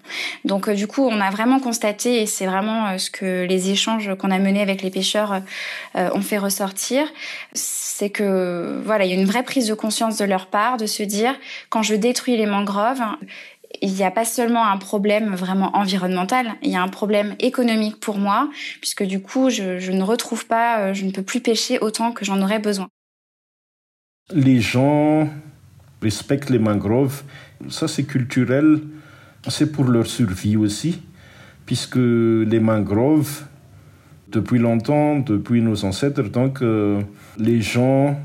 Donc 0.44 0.68
du 0.68 0.86
coup, 0.86 1.06
on 1.06 1.20
a 1.20 1.30
vraiment 1.30 1.60
constaté, 1.60 2.22
et 2.22 2.26
c'est 2.26 2.46
vraiment 2.46 2.98
ce 2.98 3.10
que 3.10 3.44
les 3.44 3.70
échanges 3.70 4.10
qu'on 4.18 4.30
a 4.30 4.38
menés 4.38 4.62
avec 4.62 4.82
les 4.82 4.90
pêcheurs 4.90 5.40
ont 5.94 6.20
fait 6.20 6.38
ressortir, 6.38 7.06
c'est 7.52 8.10
que 8.10 8.80
voilà, 8.84 9.04
il 9.04 9.10
y 9.10 9.14
a 9.14 9.20
une 9.20 9.26
vraie 9.26 9.42
prise 9.42 9.69
de 9.70 9.74
conscience 9.74 10.18
de 10.18 10.24
leur 10.24 10.46
part 10.46 10.76
de 10.76 10.86
se 10.86 11.02
dire 11.02 11.34
quand 11.68 11.82
je 11.82 11.94
détruis 11.94 12.36
les 12.36 12.46
mangroves, 12.46 13.02
il 13.82 13.92
n'y 13.92 14.02
a 14.02 14.10
pas 14.10 14.24
seulement 14.24 14.66
un 14.66 14.78
problème 14.78 15.34
vraiment 15.34 15.76
environnemental, 15.76 16.54
il 16.62 16.70
y 16.70 16.76
a 16.76 16.82
un 16.82 16.88
problème 16.88 17.36
économique 17.38 18.00
pour 18.00 18.18
moi, 18.18 18.50
puisque 18.80 19.04
du 19.04 19.20
coup, 19.22 19.48
je, 19.48 19.92
ne 19.92 20.02
retrouve 20.02 20.46
pas, 20.46 20.80
euh, 20.80 20.94
je 20.94 21.04
ne 21.04 21.12
peux 21.12 21.22
plus 21.22 21.40
pêcher 21.40 21.78
autant 21.78 22.12
que 22.12 22.24
j'en 22.24 22.42
aurais 22.42 22.58
besoin. 22.58 22.88
Les 24.32 24.60
gens 24.60 25.28
respectent 26.02 26.50
les 26.50 26.58
mangroves, 26.58 27.22
ça 27.68 27.86
c'est 27.86 28.04
culturel, 28.04 28.80
c'est 29.48 29.70
pour 29.70 29.84
leur 29.84 30.06
survie 30.06 30.56
aussi, 30.56 31.00
puisque 31.66 31.96
les 31.96 32.60
mangroves, 32.60 33.44
depuis 34.28 34.58
longtemps, 34.58 35.18
depuis 35.18 35.60
nos 35.62 35.84
ancêtres, 35.84 36.22
donc 36.22 36.62
euh, 36.62 37.02
les 37.38 37.60
gens 37.60 38.16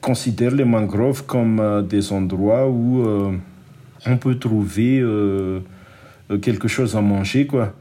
considère 0.00 0.52
les 0.52 0.64
mangroves 0.64 1.24
comme 1.24 1.60
euh, 1.60 1.82
des 1.82 2.12
endroits 2.12 2.68
où 2.68 3.06
euh, 3.06 3.32
on 4.06 4.16
peut 4.16 4.38
trouver 4.38 4.98
euh, 5.00 5.60
quelque 6.42 6.68
chose 6.68 6.96
à 6.96 7.00
manger, 7.00 7.46
quoi. 7.46 7.74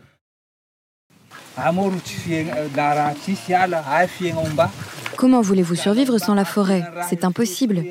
Comment 5.18 5.42
voulez-vous 5.42 5.76
survivre 5.76 6.18
sans 6.18 6.34
la 6.34 6.46
forêt? 6.46 6.84
C'est 7.10 7.26
impossible. 7.26 7.84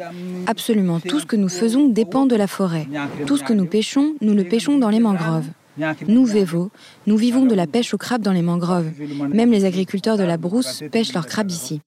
Absolument 0.47 1.00
tout 1.00 1.20
ce 1.20 1.26
que 1.26 1.37
nous 1.37 1.50
faisons 1.50 1.88
dépend 1.88 2.25
de 2.25 2.35
la 2.35 2.47
forêt. 2.47 2.87
Tout 3.26 3.37
ce 3.37 3.44
que 3.44 3.52
nous 3.52 3.66
pêchons, 3.66 4.14
nous 4.23 4.35
le 4.35 4.44
pêchons 4.44 4.78
dans 4.78 4.88
les 4.88 5.00
mangroves. 5.00 5.47
Nous, 6.08 6.25
Vévo, 6.25 6.70
nous 7.06 7.16
vivons 7.16 7.44
de 7.44 7.54
la 7.54 7.66
pêche 7.66 7.92
au 7.94 7.99
crabe 7.99 8.23
dans 8.23 8.32
les 8.32 8.42
mangroves. 8.42 8.90
Même 9.32 9.52
les 9.52 9.64
agriculteurs 9.64 10.16
de 10.16 10.25
la 10.25 10.38
brousse 10.38 10.82
pêchent 10.90 11.12
leurs 11.12 11.26
crabes 11.26 11.50
ici. 11.50 11.80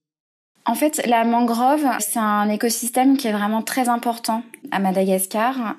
En 0.66 0.76
fait, 0.76 1.02
la 1.08 1.24
mangrove, 1.24 1.86
c'est 2.00 2.20
un 2.20 2.48
écosystème 2.48 3.18
qui 3.18 3.28
est 3.28 3.32
vraiment 3.32 3.64
très 3.64 3.90
important 3.90 4.44
à 4.72 4.78
Madagascar. 4.78 5.76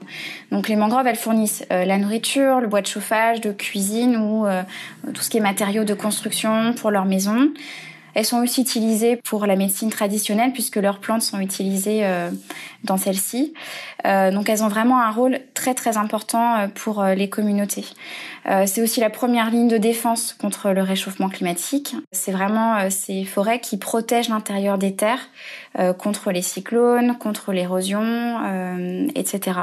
Donc 0.50 0.68
les 0.68 0.74
mangroves, 0.74 1.06
elles 1.06 1.16
fournissent 1.16 1.64
euh, 1.72 1.84
la 1.84 1.98
nourriture, 1.98 2.60
le 2.60 2.66
bois 2.66 2.80
de 2.80 2.88
chauffage, 2.88 3.40
de 3.40 3.52
cuisine 3.52 4.16
ou 4.16 4.44
euh, 4.44 4.62
tout 5.14 5.22
ce 5.22 5.30
qui 5.30 5.38
est 5.38 5.40
matériaux 5.40 5.84
de 5.84 5.94
construction 5.94 6.74
pour 6.74 6.90
leur 6.90 7.04
maison. 7.04 7.52
Elles 8.14 8.26
sont 8.26 8.42
aussi 8.42 8.60
utilisées 8.60 9.16
pour 9.16 9.46
la 9.46 9.56
médecine 9.56 9.90
traditionnelle 9.90 10.52
puisque 10.52 10.76
leurs 10.76 10.98
plantes 10.98 11.22
sont 11.22 11.40
utilisées 11.40 12.04
euh, 12.04 12.30
dans 12.84 12.96
celle-ci. 12.96 13.54
Euh, 14.06 14.30
donc 14.30 14.48
elles 14.48 14.62
ont 14.62 14.68
vraiment 14.68 15.00
un 15.00 15.10
rôle 15.10 15.40
très 15.54 15.74
très 15.74 15.96
important 15.96 16.56
euh, 16.56 16.68
pour 16.68 17.02
les 17.04 17.28
communautés. 17.28 17.84
C'est 18.66 18.82
aussi 18.82 18.98
la 18.98 19.08
première 19.08 19.50
ligne 19.50 19.68
de 19.68 19.78
défense 19.78 20.32
contre 20.32 20.70
le 20.70 20.82
réchauffement 20.82 21.28
climatique. 21.28 21.94
C'est 22.10 22.32
vraiment 22.32 22.90
ces 22.90 23.24
forêts 23.24 23.60
qui 23.60 23.76
protègent 23.76 24.30
l'intérieur 24.30 24.78
des 24.78 24.96
terres 24.96 25.28
contre 25.98 26.32
les 26.32 26.42
cyclones, 26.42 27.16
contre 27.18 27.52
l'érosion, 27.52 29.08
etc. 29.14 29.60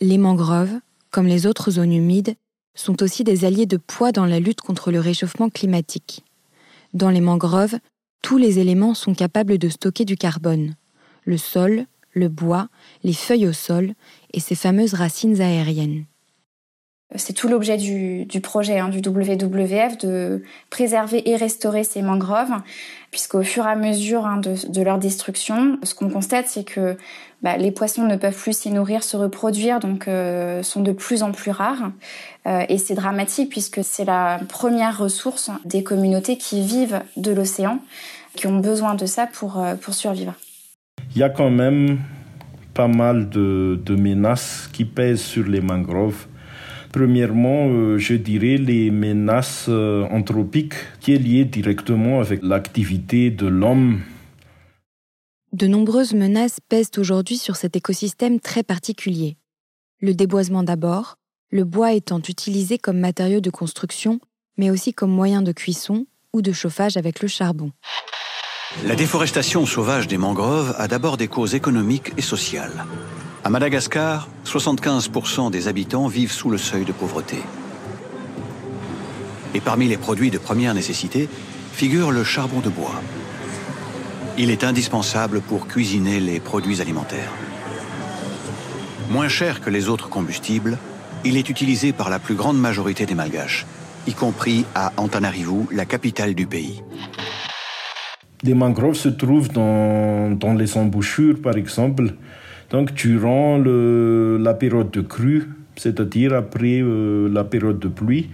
Les 0.00 0.18
mangroves, 0.18 0.80
comme 1.12 1.26
les 1.26 1.46
autres 1.46 1.70
zones 1.70 1.92
humides, 1.92 2.34
sont 2.74 3.02
aussi 3.04 3.22
des 3.22 3.44
alliés 3.44 3.66
de 3.66 3.76
poids 3.76 4.10
dans 4.10 4.26
la 4.26 4.40
lutte 4.40 4.60
contre 4.60 4.90
le 4.90 4.98
réchauffement 4.98 5.48
climatique. 5.48 6.24
Dans 6.94 7.10
les 7.10 7.20
mangroves, 7.20 7.78
tous 8.22 8.38
les 8.38 8.58
éléments 8.58 8.94
sont 8.94 9.14
capables 9.14 9.58
de 9.58 9.68
stocker 9.68 10.04
du 10.04 10.16
carbone. 10.16 10.74
Le 11.24 11.36
sol, 11.36 11.86
le 12.14 12.28
bois, 12.28 12.68
les 13.04 13.12
feuilles 13.12 13.46
au 13.46 13.52
sol 13.52 13.92
et 14.32 14.40
ces 14.40 14.54
fameuses 14.54 14.94
racines 14.94 15.40
aériennes. 15.40 16.04
C'est 17.14 17.32
tout 17.32 17.48
l'objet 17.48 17.78
du, 17.78 18.26
projet 18.42 18.78
hein, 18.78 18.90
du 18.90 18.98
WWF 18.98 19.96
de 19.96 20.42
préserver 20.68 21.26
et 21.30 21.36
restaurer 21.36 21.82
ces 21.82 22.02
mangroves, 22.02 22.52
puisqu'au 23.10 23.42
fur 23.42 23.66
et 23.66 23.70
à 23.70 23.76
mesure 23.76 24.26
hein, 24.26 24.38
de, 24.38 24.82
leur 24.82 24.98
destruction, 24.98 25.78
ce 25.82 25.94
qu'on 25.94 26.10
constate, 26.10 26.48
c'est 26.48 26.64
que 26.64 26.98
bah, 27.42 27.56
les 27.56 27.70
poissons 27.70 28.04
ne 28.04 28.16
peuvent 28.16 28.36
plus 28.36 28.54
s'y 28.54 28.70
nourrir, 28.70 29.02
se 29.02 29.16
reproduire, 29.16 29.80
donc 29.80 30.06
euh, 30.06 30.62
sont 30.62 30.82
de 30.82 30.92
plus 30.92 31.22
en 31.22 31.32
plus 31.32 31.50
rares. 31.50 31.92
Euh, 32.46 32.66
et 32.68 32.76
c'est 32.76 32.94
dramatique 32.94 33.48
puisque 33.48 33.82
c'est 33.82 34.04
la 34.04 34.38
première 34.46 34.98
ressource 34.98 35.50
des 35.64 35.82
communautés 35.82 36.36
qui 36.36 36.60
vivent 36.60 37.00
de 37.16 37.32
l'océan, 37.32 37.78
qui 38.34 38.46
ont 38.48 38.58
besoin 38.58 38.94
de 38.94 39.06
ça 39.06 39.26
pour, 39.26 39.58
euh, 39.58 39.76
pour 39.76 39.94
survivre. 39.94 40.34
Il 41.14 41.18
y 41.18 41.22
a 41.22 41.30
quand 41.30 41.50
même 41.50 42.00
pas 42.74 42.88
mal 42.88 43.30
de, 43.30 43.80
de 43.82 43.96
menaces 43.96 44.68
qui 44.74 44.84
pèsent 44.84 45.22
sur 45.22 45.46
les 45.46 45.62
mangroves 45.62 46.26
Premièrement, 46.92 47.68
euh, 47.68 47.98
je 47.98 48.14
dirais 48.14 48.56
les 48.56 48.90
menaces 48.90 49.66
euh, 49.68 50.04
anthropiques 50.10 50.74
qui 51.00 51.14
est 51.14 51.18
liée 51.18 51.44
directement 51.44 52.20
avec 52.20 52.42
l'activité 52.42 53.30
de 53.30 53.46
l'homme. 53.46 54.00
De 55.52 55.66
nombreuses 55.66 56.14
menaces 56.14 56.58
pèsent 56.68 56.98
aujourd'hui 56.98 57.36
sur 57.36 57.56
cet 57.56 57.76
écosystème 57.76 58.40
très 58.40 58.62
particulier. 58.62 59.36
Le 60.00 60.14
déboisement 60.14 60.62
d'abord, 60.62 61.16
le 61.50 61.64
bois 61.64 61.92
étant 61.92 62.20
utilisé 62.20 62.78
comme 62.78 62.98
matériau 62.98 63.40
de 63.40 63.50
construction, 63.50 64.20
mais 64.56 64.70
aussi 64.70 64.92
comme 64.92 65.10
moyen 65.10 65.42
de 65.42 65.52
cuisson 65.52 66.06
ou 66.32 66.42
de 66.42 66.52
chauffage 66.52 66.96
avec 66.96 67.20
le 67.20 67.28
charbon. 67.28 67.72
La 68.84 68.94
déforestation 68.94 69.64
sauvage 69.64 70.08
des 70.08 70.18
mangroves 70.18 70.74
a 70.78 70.88
d'abord 70.88 71.16
des 71.16 71.28
causes 71.28 71.54
économiques 71.54 72.12
et 72.18 72.22
sociales. 72.22 72.84
À 73.48 73.50
Madagascar, 73.50 74.28
75% 74.44 75.50
des 75.50 75.68
habitants 75.68 76.06
vivent 76.06 76.32
sous 76.32 76.50
le 76.50 76.58
seuil 76.58 76.84
de 76.84 76.92
pauvreté. 76.92 77.38
Et 79.54 79.60
parmi 79.60 79.88
les 79.88 79.96
produits 79.96 80.30
de 80.30 80.36
première 80.36 80.74
nécessité 80.74 81.30
figure 81.72 82.10
le 82.10 82.24
charbon 82.24 82.60
de 82.60 82.68
bois. 82.68 83.00
Il 84.36 84.50
est 84.50 84.64
indispensable 84.64 85.40
pour 85.40 85.66
cuisiner 85.66 86.20
les 86.20 86.40
produits 86.40 86.82
alimentaires. 86.82 87.32
Moins 89.08 89.28
cher 89.28 89.62
que 89.62 89.70
les 89.70 89.88
autres 89.88 90.10
combustibles, 90.10 90.76
Il 91.24 91.38
est 91.38 91.48
utilisé 91.48 91.94
par 91.94 92.10
la 92.10 92.18
plus 92.18 92.34
grande 92.34 92.58
majorité 92.58 93.06
des 93.06 93.14
Malgaches, 93.14 93.64
y 94.06 94.12
compris 94.12 94.66
à 94.74 94.92
Antananarivo, 94.98 95.66
la 95.72 95.86
capitale 95.86 96.34
du 96.34 96.46
pays. 96.46 96.82
Les 98.42 98.52
mangroves 98.52 98.94
se 98.94 99.08
trouvent 99.08 99.50
dans, 99.50 100.32
dans 100.32 100.52
les 100.52 100.76
embouchures, 100.76 101.40
par 101.40 101.56
exemple. 101.56 102.12
Donc, 102.70 102.94
durant 102.94 103.58
le, 103.58 104.38
la 104.38 104.54
période 104.54 104.90
de 104.90 105.00
crue, 105.00 105.48
c'est-à-dire 105.76 106.34
après 106.34 106.80
euh, 106.82 107.28
la 107.28 107.44
période 107.44 107.78
de 107.78 107.88
pluie, 107.88 108.28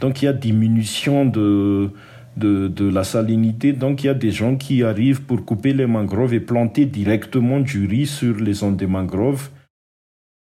donc 0.00 0.22
il 0.22 0.26
y 0.26 0.28
a 0.28 0.32
diminution 0.32 1.24
de, 1.24 1.90
de, 2.36 2.68
de, 2.68 2.88
la 2.88 3.04
salinité. 3.04 3.72
Donc 3.72 4.04
il 4.04 4.06
y 4.06 4.10
a 4.10 4.14
des 4.14 4.30
gens 4.30 4.56
qui 4.56 4.82
arrivent 4.82 5.22
pour 5.22 5.44
couper 5.44 5.72
les 5.72 5.86
mangroves 5.86 6.34
et 6.34 6.40
planter 6.40 6.86
directement 6.86 7.60
du 7.60 7.86
riz 7.86 8.06
sur 8.06 8.36
les 8.36 8.54
zones 8.54 8.76
des 8.76 8.86
mangroves. 8.86 9.50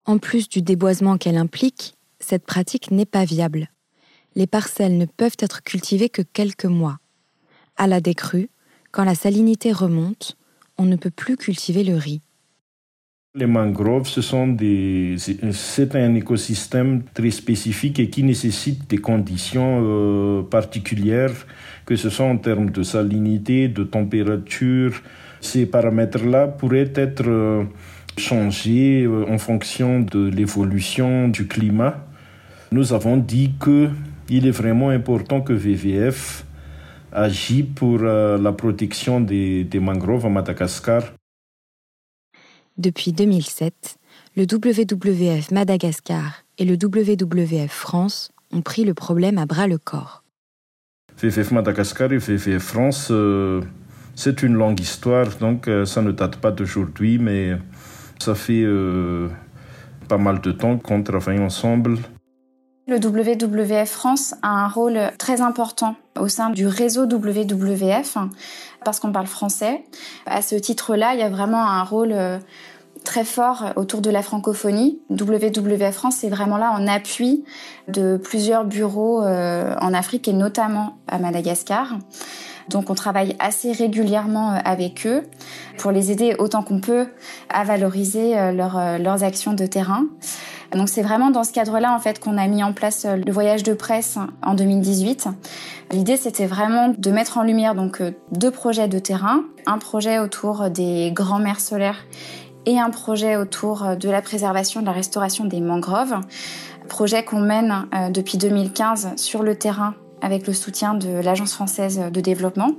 En 0.04 0.18
plus 0.18 0.48
du 0.48 0.62
déboisement 0.62 1.16
qu'elle 1.16 1.36
implique, 1.36 1.94
cette 2.18 2.44
pratique 2.44 2.90
n'est 2.90 3.06
pas 3.06 3.24
viable. 3.24 3.68
Les 4.34 4.46
parcelles 4.46 4.96
ne 4.96 5.06
peuvent 5.06 5.36
être 5.38 5.62
cultivées 5.62 6.08
que 6.08 6.22
quelques 6.22 6.64
mois. 6.64 6.98
À 7.76 7.86
la 7.86 8.00
décrue, 8.00 8.48
quand 8.90 9.04
la 9.04 9.14
salinité 9.14 9.72
remonte, 9.72 10.36
on 10.78 10.84
ne 10.84 10.96
peut 10.96 11.10
plus 11.10 11.36
cultiver 11.36 11.84
le 11.84 11.96
riz. 11.96 12.20
Les 13.34 13.46
mangroves, 13.46 14.08
ce 14.08 14.20
sont 14.20 14.46
des, 14.46 15.16
c'est 15.52 15.96
un 15.96 16.14
écosystème 16.14 17.02
très 17.14 17.30
spécifique 17.30 17.98
et 17.98 18.10
qui 18.10 18.24
nécessite 18.24 18.90
des 18.90 18.98
conditions 18.98 19.80
euh, 19.82 20.42
particulières, 20.42 21.46
que 21.86 21.96
ce 21.96 22.10
soit 22.10 22.26
en 22.26 22.36
termes 22.36 22.68
de 22.68 22.82
salinité, 22.82 23.68
de 23.68 23.84
température. 23.84 25.00
Ces 25.40 25.64
paramètres-là 25.64 26.46
pourraient 26.46 26.92
être 26.94 27.26
euh, 27.26 27.64
changés 28.18 29.04
euh, 29.04 29.24
en 29.30 29.38
fonction 29.38 30.00
de 30.00 30.28
l'évolution 30.28 31.28
du 31.28 31.46
climat. 31.46 32.06
Nous 32.70 32.92
avons 32.92 33.16
dit 33.16 33.54
que 33.58 33.88
il 34.28 34.46
est 34.46 34.50
vraiment 34.62 34.90
important 34.90 35.40
que 35.40 35.54
VVF 35.54 36.44
agit 37.12 37.62
pour 37.62 38.00
la 38.00 38.52
protection 38.52 39.22
des, 39.22 39.64
des 39.64 39.80
mangroves 39.80 40.26
à 40.26 40.28
Madagascar. 40.28 41.02
Depuis 42.78 43.12
2007, 43.12 43.98
le 44.34 44.44
WWF 44.44 45.50
Madagascar 45.50 46.44
et 46.56 46.64
le 46.64 46.74
WWF 46.82 47.70
France 47.70 48.32
ont 48.50 48.62
pris 48.62 48.84
le 48.84 48.94
problème 48.94 49.36
à 49.36 49.44
bras 49.44 49.66
le 49.66 49.76
corps. 49.76 50.24
WWF 51.22 51.50
Madagascar 51.50 52.12
et 52.12 52.16
WWF 52.16 52.58
France, 52.62 53.08
euh, 53.10 53.60
c'est 54.14 54.42
une 54.42 54.54
longue 54.54 54.80
histoire, 54.80 55.26
donc 55.38 55.68
euh, 55.68 55.84
ça 55.84 56.00
ne 56.00 56.12
date 56.12 56.36
pas 56.36 56.50
d'aujourd'hui, 56.50 57.18
mais 57.18 57.58
ça 58.18 58.34
fait 58.34 58.62
euh, 58.64 59.28
pas 60.08 60.18
mal 60.18 60.40
de 60.40 60.52
temps 60.52 60.78
qu'on 60.78 61.02
travaille 61.02 61.40
ensemble. 61.40 61.98
Le 62.88 62.96
WWF 62.96 63.88
France 63.88 64.34
a 64.42 64.48
un 64.48 64.68
rôle 64.68 64.98
très 65.18 65.40
important 65.40 65.94
au 66.18 66.28
sein 66.28 66.50
du 66.50 66.66
réseau 66.66 67.06
WWF 67.06 68.16
parce 68.82 69.00
qu'on 69.00 69.12
parle 69.12 69.26
français. 69.26 69.84
À 70.26 70.42
ce 70.42 70.54
titre-là, 70.54 71.14
il 71.14 71.20
y 71.20 71.22
a 71.22 71.28
vraiment 71.28 71.64
un 71.66 71.82
rôle 71.82 72.14
très 73.04 73.24
fort 73.24 73.72
autour 73.76 74.00
de 74.00 74.10
la 74.10 74.22
francophonie. 74.22 75.00
WWF 75.10 75.94
France 75.94 76.24
est 76.24 76.28
vraiment 76.28 76.56
là 76.56 76.70
en 76.72 76.86
appui 76.86 77.44
de 77.88 78.16
plusieurs 78.16 78.64
bureaux 78.64 79.22
euh, 79.22 79.74
en 79.80 79.92
Afrique 79.92 80.28
et 80.28 80.32
notamment 80.32 80.98
à 81.08 81.18
Madagascar. 81.18 81.98
Donc 82.68 82.90
on 82.90 82.94
travaille 82.94 83.36
assez 83.38 83.72
régulièrement 83.72 84.52
euh, 84.52 84.58
avec 84.64 85.06
eux 85.06 85.22
pour 85.78 85.90
les 85.90 86.10
aider 86.10 86.34
autant 86.38 86.62
qu'on 86.62 86.80
peut 86.80 87.06
à 87.48 87.64
valoriser 87.64 88.38
euh, 88.38 88.98
leurs 88.98 89.24
actions 89.24 89.52
de 89.52 89.66
terrain. 89.66 90.06
Donc 90.72 90.88
c'est 90.88 91.02
vraiment 91.02 91.30
dans 91.30 91.44
ce 91.44 91.52
cadre-là 91.52 91.94
en 91.94 91.98
fait 91.98 92.18
qu'on 92.18 92.38
a 92.38 92.46
mis 92.46 92.64
en 92.64 92.72
place 92.72 93.04
le 93.04 93.30
voyage 93.30 93.62
de 93.62 93.74
presse 93.74 94.18
en 94.42 94.54
2018. 94.54 95.28
L'idée 95.90 96.16
c'était 96.16 96.46
vraiment 96.46 96.94
de 96.96 97.10
mettre 97.10 97.36
en 97.36 97.42
lumière 97.42 97.74
donc 97.74 98.02
deux 98.30 98.50
projets 98.50 98.88
de 98.88 98.98
terrain, 98.98 99.42
un 99.66 99.76
projet 99.76 100.18
autour 100.18 100.70
des 100.70 101.12
grands 101.12 101.40
mers 101.40 101.60
solaires 101.60 102.06
et 102.64 102.78
un 102.78 102.90
projet 102.90 103.36
autour 103.36 103.96
de 103.96 104.08
la 104.08 104.22
préservation 104.22 104.80
de 104.80 104.86
la 104.86 104.92
restauration 104.92 105.44
des 105.44 105.60
mangroves. 105.60 106.20
Projet 106.88 107.24
qu'on 107.24 107.40
mène 107.40 107.86
euh, 107.94 108.10
depuis 108.10 108.38
2015 108.38 109.12
sur 109.16 109.42
le 109.42 109.56
terrain 109.56 109.94
avec 110.22 110.46
le 110.46 110.54
soutien 110.54 110.94
de 110.94 111.08
l'Agence 111.08 111.52
française 111.52 112.00
de 112.10 112.20
développement. 112.20 112.70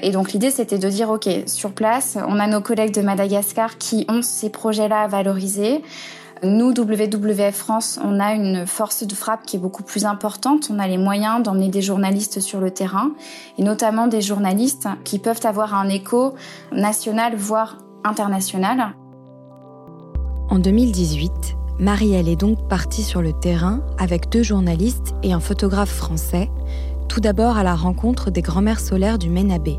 Et 0.00 0.12
donc 0.12 0.32
l'idée, 0.32 0.50
c'était 0.50 0.78
de 0.78 0.88
dire, 0.88 1.10
OK, 1.10 1.28
sur 1.46 1.72
place, 1.72 2.16
on 2.28 2.38
a 2.38 2.46
nos 2.46 2.60
collègues 2.60 2.94
de 2.94 3.02
Madagascar 3.02 3.76
qui 3.76 4.06
ont 4.08 4.22
ces 4.22 4.48
projets-là 4.48 5.02
à 5.02 5.08
valoriser. 5.08 5.82
Nous, 6.42 6.68
WWF 6.70 7.54
France, 7.54 7.98
on 8.04 8.20
a 8.20 8.34
une 8.34 8.66
force 8.66 9.04
de 9.04 9.14
frappe 9.14 9.44
qui 9.46 9.56
est 9.56 9.58
beaucoup 9.58 9.82
plus 9.82 10.04
importante. 10.04 10.68
On 10.70 10.78
a 10.78 10.86
les 10.86 10.98
moyens 10.98 11.42
d'emmener 11.42 11.70
des 11.70 11.82
journalistes 11.82 12.40
sur 12.40 12.60
le 12.60 12.70
terrain, 12.70 13.12
et 13.58 13.62
notamment 13.62 14.06
des 14.06 14.20
journalistes 14.20 14.88
qui 15.02 15.18
peuvent 15.18 15.40
avoir 15.44 15.74
un 15.74 15.88
écho 15.88 16.34
national, 16.72 17.34
voire 17.36 17.78
international. 18.04 18.94
En 20.50 20.58
2018, 20.58 21.56
Marielle 21.78 22.28
est 22.28 22.36
donc 22.36 22.68
partie 22.68 23.02
sur 23.02 23.20
le 23.20 23.34
terrain 23.34 23.82
avec 23.98 24.30
deux 24.30 24.42
journalistes 24.42 25.14
et 25.22 25.34
un 25.34 25.40
photographe 25.40 25.90
français, 25.90 26.48
tout 27.06 27.20
d'abord 27.20 27.58
à 27.58 27.62
la 27.62 27.74
rencontre 27.74 28.30
des 28.30 28.40
grands-mères 28.40 28.80
solaires 28.80 29.18
du 29.18 29.28
Ménabé. 29.28 29.78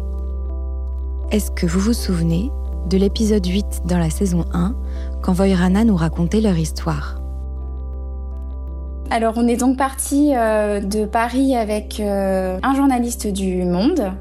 Est-ce 1.32 1.50
que 1.50 1.66
vous 1.66 1.80
vous 1.80 1.94
souvenez 1.94 2.52
de 2.88 2.98
l'épisode 2.98 3.46
8 3.46 3.82
dans 3.86 3.98
la 3.98 4.12
saison 4.12 4.46
1, 4.54 4.76
quand 5.24 5.34
Voyrana 5.34 5.84
nous 5.84 5.96
racontait 5.96 6.40
leur 6.40 6.58
histoire? 6.58 7.20
Alors 9.10 9.34
on 9.38 9.48
est 9.48 9.58
donc 9.58 9.78
parti 9.78 10.34
euh, 10.36 10.80
de 10.80 11.06
Paris 11.06 11.56
avec 11.56 12.00
euh, 12.00 12.60
un 12.62 12.76
journaliste 12.76 13.26
du 13.26 13.64
Monde, 13.64 14.12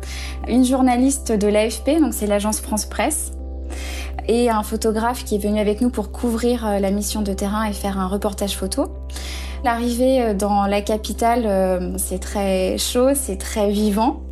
une 0.49 0.65
journaliste 0.65 1.31
de 1.31 1.47
l'AFP, 1.47 2.01
donc 2.01 2.15
c'est 2.15 2.27
l'agence 2.27 2.61
France 2.61 2.87
Presse, 2.87 3.33
et 4.29 4.51
un 4.51 4.63
photographe 4.63 5.25
qui 5.25 5.37
est 5.37 5.39
venu 5.39 5.61
avec 5.61 5.81
nous 5.81 5.91
pour 5.91 6.11
couvrir 6.11 6.67
euh, 6.67 6.79
la 6.79 6.91
mission 6.91 7.23
de 7.23 7.33
terrain 7.33 7.65
et 7.65 7.73
faire 7.73 7.99
un 7.99 8.09
reportage 8.09 8.57
photo. 8.57 8.89
L'arrivée 9.65 10.21
euh, 10.21 10.35
dans 10.35 10.67
la 10.67 10.81
capitale, 10.81 11.45
euh, 11.47 11.97
c'est 11.99 12.19
très 12.19 12.77
chaud, 12.79 13.11
c'est 13.15 13.37
très 13.37 13.71
vivant. 13.71 14.23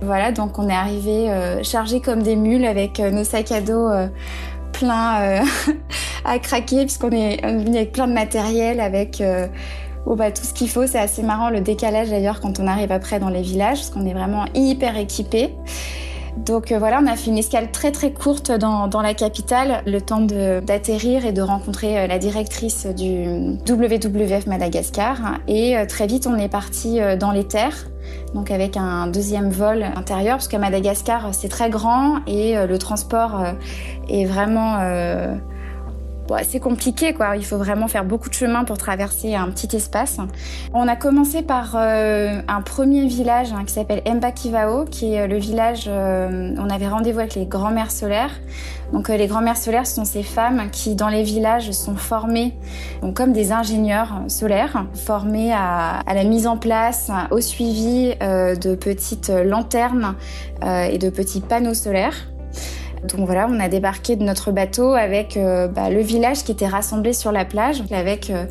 Voilà, 0.00 0.32
donc 0.32 0.58
on 0.58 0.68
est 0.68 0.74
arrivé 0.74 1.30
chargé 1.62 2.00
comme 2.00 2.24
des 2.24 2.34
mules 2.34 2.64
avec 2.64 2.98
nos 2.98 3.22
sacs 3.22 3.52
à 3.52 3.60
dos 3.60 3.88
pleins 4.72 5.44
à 6.24 6.38
craquer 6.40 6.80
puisqu'on 6.86 7.12
est 7.12 7.40
venu 7.46 7.76
avec 7.76 7.92
plein 7.92 8.08
de 8.08 8.12
matériel, 8.12 8.80
avec 8.80 9.22
bah, 10.04 10.32
tout 10.32 10.42
ce 10.42 10.52
qu'il 10.52 10.68
faut. 10.68 10.88
C'est 10.88 10.98
assez 10.98 11.22
marrant 11.22 11.50
le 11.50 11.60
décalage 11.60 12.10
d'ailleurs 12.10 12.40
quand 12.40 12.58
on 12.58 12.66
arrive 12.66 12.90
après 12.90 13.20
dans 13.20 13.28
les 13.28 13.42
villages 13.42 13.78
parce 13.78 13.90
qu'on 13.90 14.06
est 14.06 14.12
vraiment 14.12 14.46
hyper 14.54 14.96
équipé. 14.96 15.54
Donc 16.36 16.72
euh, 16.72 16.78
voilà, 16.78 17.00
on 17.02 17.06
a 17.06 17.14
fait 17.14 17.30
une 17.30 17.38
escale 17.38 17.70
très 17.70 17.92
très 17.92 18.12
courte 18.12 18.50
dans, 18.50 19.02
la 19.02 19.14
capitale, 19.14 19.82
le 19.86 20.00
temps 20.00 20.20
d'atterrir 20.20 21.26
et 21.26 21.32
de 21.32 21.42
rencontrer 21.42 21.98
euh, 21.98 22.06
la 22.06 22.18
directrice 22.18 22.86
du 22.86 23.58
WWF 23.68 24.46
Madagascar. 24.46 25.38
Et 25.46 25.76
euh, 25.76 25.84
très 25.86 26.06
vite, 26.06 26.26
on 26.26 26.36
est 26.36 26.48
parti 26.48 27.00
dans 27.18 27.32
les 27.32 27.44
terres, 27.44 27.86
donc 28.34 28.50
avec 28.50 28.76
un 28.76 29.06
deuxième 29.08 29.50
vol 29.50 29.82
intérieur, 29.82 30.36
parce 30.36 30.48
qu'à 30.48 30.58
Madagascar, 30.58 31.34
c'est 31.34 31.48
très 31.48 31.70
grand 31.70 32.20
et 32.26 32.54
le 32.66 32.78
transport 32.78 33.44
est 34.08 34.24
vraiment 34.24 34.78
c'est 36.42 36.60
compliqué, 36.60 37.12
quoi. 37.12 37.36
Il 37.36 37.44
faut 37.44 37.58
vraiment 37.58 37.88
faire 37.88 38.04
beaucoup 38.04 38.28
de 38.28 38.34
chemin 38.34 38.64
pour 38.64 38.78
traverser 38.78 39.34
un 39.34 39.50
petit 39.50 39.76
espace. 39.76 40.18
On 40.72 40.88
a 40.88 40.96
commencé 40.96 41.42
par 41.42 41.74
euh, 41.76 42.40
un 42.48 42.62
premier 42.62 43.06
village 43.06 43.52
hein, 43.52 43.64
qui 43.66 43.72
s'appelle 43.72 44.02
Mbakivao, 44.06 44.84
qui 44.84 45.14
est 45.14 45.22
euh, 45.22 45.26
le 45.26 45.36
village. 45.36 45.84
Euh, 45.88 46.54
on 46.58 46.70
avait 46.70 46.88
rendez-vous 46.88 47.20
avec 47.20 47.34
les 47.34 47.46
grands-mères 47.46 47.90
solaires. 47.90 48.32
Donc 48.92 49.08
les 49.08 49.26
grands-mères 49.26 49.56
solaires, 49.56 49.86
sont 49.86 50.04
ces 50.04 50.22
femmes 50.22 50.70
qui, 50.70 50.94
dans 50.94 51.08
les 51.08 51.22
villages, 51.22 51.70
sont 51.72 51.96
formées 51.96 52.54
comme 53.14 53.32
des 53.32 53.50
ingénieurs 53.50 54.20
solaires, 54.28 54.84
formées 54.94 55.50
à, 55.52 56.00
à, 56.00 56.14
la 56.14 56.24
mise 56.24 56.46
en 56.46 56.58
place, 56.58 57.10
au 57.30 57.40
suivi 57.40 58.14
de 58.20 58.74
petites 58.74 59.30
lanternes 59.30 60.14
et 60.62 60.98
de 60.98 61.08
petits 61.08 61.40
panneaux 61.40 61.72
solaires. 61.72 62.31
Donc 63.08 63.26
voilà, 63.26 63.48
on 63.50 63.58
a 63.58 63.68
débarqué 63.68 64.14
de 64.14 64.22
notre 64.22 64.52
bateau 64.52 64.92
avec 64.94 65.36
euh, 65.36 65.66
bah, 65.66 65.90
le 65.90 66.00
village 66.00 66.44
qui 66.44 66.52
était 66.52 66.68
rassemblé 66.68 67.12
sur 67.12 67.32
la 67.32 67.44
plage, 67.44 67.82
avec 67.90 68.30
euh, 68.30 68.44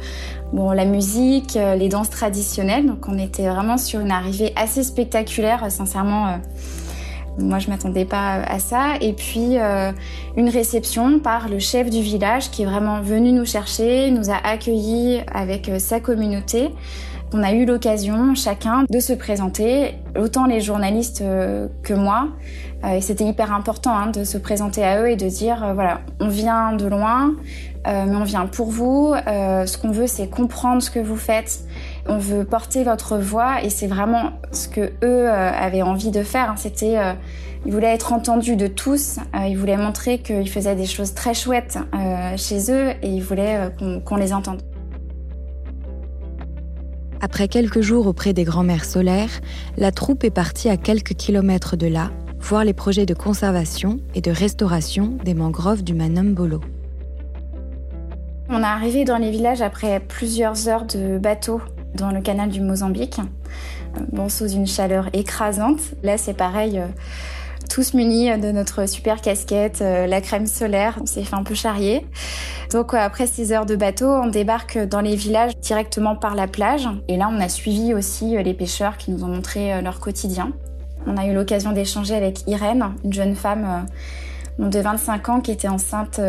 bon, 0.51 0.71
la 0.71 0.83
musique, 0.83 1.55
euh, 1.55 1.75
les 1.75 1.87
danses 1.87 2.09
traditionnelles. 2.09 2.85
Donc 2.85 3.07
on 3.07 3.17
était 3.17 3.47
vraiment 3.47 3.77
sur 3.77 4.01
une 4.01 4.11
arrivée 4.11 4.51
assez 4.57 4.83
spectaculaire, 4.83 5.71
sincèrement. 5.71 6.37
moi, 7.39 7.59
je 7.59 7.69
m'attendais 7.69 8.03
pas 8.03 8.41
à 8.41 8.59
ça. 8.59 8.95
Et 8.99 9.13
puis, 9.13 9.55
une 10.35 10.49
réception 10.49 11.19
par 11.19 11.47
le 11.47 11.59
chef 11.59 11.89
du 11.89 12.01
village 12.01 12.51
qui 12.51 12.63
est 12.63 12.65
vraiment 12.65 13.01
venu 13.01 13.31
nous 13.31 13.45
chercher, 13.45 14.11
nous 14.11 14.29
a 14.29 14.35
accueillis 14.35 15.21
avec 15.33 15.71
sa 15.77 16.01
communauté. 16.01 16.69
On 17.33 17.43
a 17.43 17.53
eu 17.53 17.65
l'occasion 17.65 18.35
chacun 18.35 18.83
de 18.89 18.99
se 18.99 19.13
présenter, 19.13 19.95
autant 20.19 20.47
les 20.47 20.59
journalistes 20.59 21.21
euh, 21.21 21.69
que 21.81 21.93
moi. 21.93 22.27
Euh, 22.83 22.95
et 22.95 23.01
c'était 23.01 23.23
hyper 23.23 23.53
important 23.53 23.95
hein, 23.95 24.07
de 24.07 24.25
se 24.25 24.37
présenter 24.37 24.83
à 24.83 25.01
eux 25.01 25.09
et 25.09 25.15
de 25.15 25.29
dire 25.29 25.63
euh, 25.63 25.73
voilà, 25.73 26.01
on 26.19 26.27
vient 26.27 26.73
de 26.73 26.85
loin, 26.87 27.33
mais 27.85 28.15
on 28.15 28.25
vient 28.25 28.45
pour 28.45 28.69
vous. 28.69 29.15
ce 29.25 29.77
qu'on 29.77 29.91
veut, 29.91 30.05
c'est 30.05 30.27
comprendre 30.27 30.83
ce 30.83 30.91
que 30.91 30.99
vous 30.99 31.15
faites. 31.15 31.61
On 32.05 32.17
veut 32.17 32.43
porter 32.43 32.83
votre 32.83 33.17
voix 33.17 33.63
et 33.63 33.71
c'est 33.71 33.87
vraiment 33.87 34.33
ce 34.51 34.67
que 34.67 34.91
eux 35.03 35.27
avaient 35.27 35.81
envie 35.81 36.11
de 36.11 36.21
faire. 36.21 36.51
Hein. 36.51 36.55
C'était 36.57 36.99
ils 37.65 37.71
voulaient 37.71 37.93
être 37.93 38.13
entendus 38.13 38.55
de 38.55 38.67
tous. 38.67 39.17
ils 39.47 39.57
voulaient 39.57 39.77
montrer 39.77 40.19
qu'ils 40.19 40.49
faisaient 40.49 40.75
des 40.75 40.85
choses 40.85 41.15
très 41.15 41.33
chouettes 41.33 41.79
chez 42.37 42.71
eux 42.71 42.91
et 43.01 43.09
ils 43.09 43.23
voulaient 43.23 43.71
qu'on 44.05 44.15
les 44.15 44.31
entende. 44.31 44.61
Après 47.23 47.47
quelques 47.47 47.81
jours 47.81 48.07
auprès 48.07 48.33
des 48.33 48.43
grands-mères 48.43 48.83
solaires, 48.83 49.41
la 49.77 49.91
troupe 49.91 50.23
est 50.23 50.31
partie 50.31 50.69
à 50.69 50.77
quelques 50.77 51.13
kilomètres 51.13 51.77
de 51.77 51.85
là, 51.85 52.09
voir 52.39 52.65
les 52.65 52.73
projets 52.73 53.05
de 53.05 53.13
conservation 53.13 53.99
et 54.15 54.21
de 54.21 54.31
restauration 54.31 55.17
des 55.23 55.35
mangroves 55.35 55.83
du 55.83 55.93
Manambolo. 55.93 56.61
On 58.49 58.61
est 58.61 58.63
arrivé 58.63 59.05
dans 59.05 59.17
les 59.17 59.29
villages 59.29 59.61
après 59.61 59.99
plusieurs 59.99 60.67
heures 60.67 60.85
de 60.85 61.19
bateau 61.19 61.61
dans 61.93 62.09
le 62.09 62.21
canal 62.21 62.49
du 62.49 62.59
Mozambique, 62.59 63.21
bon, 64.11 64.27
sous 64.27 64.47
une 64.47 64.65
chaleur 64.65 65.07
écrasante. 65.13 65.79
Là, 66.01 66.17
c'est 66.17 66.33
pareil. 66.33 66.81
Tous 67.71 67.93
munis 67.93 68.37
de 68.37 68.51
notre 68.51 68.85
super 68.85 69.21
casquette, 69.21 69.81
euh, 69.81 70.05
la 70.05 70.19
crème 70.19 70.45
solaire. 70.45 70.97
On 71.01 71.05
s'est 71.05 71.23
fait 71.23 71.37
un 71.37 71.43
peu 71.43 71.55
charrier. 71.55 72.05
Donc 72.69 72.93
euh, 72.93 72.97
après 72.97 73.27
ces 73.27 73.53
heures 73.53 73.65
de 73.65 73.77
bateau, 73.77 74.09
on 74.09 74.27
débarque 74.27 74.77
dans 74.77 74.99
les 74.99 75.15
villages 75.15 75.55
directement 75.55 76.17
par 76.17 76.35
la 76.35 76.47
plage. 76.47 76.89
Et 77.07 77.15
là, 77.15 77.29
on 77.31 77.39
a 77.39 77.47
suivi 77.47 77.93
aussi 77.93 78.35
euh, 78.35 78.41
les 78.41 78.53
pêcheurs 78.53 78.97
qui 78.97 79.09
nous 79.11 79.23
ont 79.23 79.29
montré 79.29 79.81
leur 79.81 80.01
quotidien. 80.01 80.51
On 81.07 81.15
a 81.15 81.25
eu 81.25 81.33
l'occasion 81.33 81.71
d'échanger 81.71 82.13
avec 82.13 82.45
Irène, 82.45 82.93
une 83.05 83.13
jeune 83.13 83.35
femme 83.35 83.85
de 84.59 84.79
25 84.79 85.29
ans 85.29 85.39
qui 85.39 85.51
était 85.51 85.69
enceinte 85.69 86.19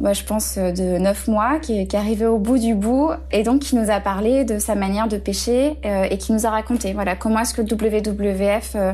moi, 0.00 0.12
je 0.12 0.22
pense, 0.22 0.58
euh, 0.58 0.70
de 0.70 0.98
neuf 0.98 1.26
mois, 1.26 1.58
qui, 1.58 1.78
est 1.78 1.94
arrivé 1.94 2.26
au 2.26 2.38
bout 2.38 2.58
du 2.58 2.74
bout, 2.74 3.10
et 3.32 3.42
donc 3.42 3.62
qui 3.62 3.76
nous 3.76 3.90
a 3.90 4.00
parlé 4.00 4.44
de 4.44 4.58
sa 4.58 4.74
manière 4.74 5.08
de 5.08 5.16
pêcher 5.16 5.76
euh, 5.84 6.06
et 6.08 6.18
qui 6.18 6.32
nous 6.32 6.46
a 6.46 6.50
raconté, 6.50 6.92
voilà, 6.92 7.16
comment 7.16 7.40
est-ce 7.40 7.54
que 7.54 7.62
le 7.62 7.68
WWF 7.68 8.72
euh, 8.76 8.92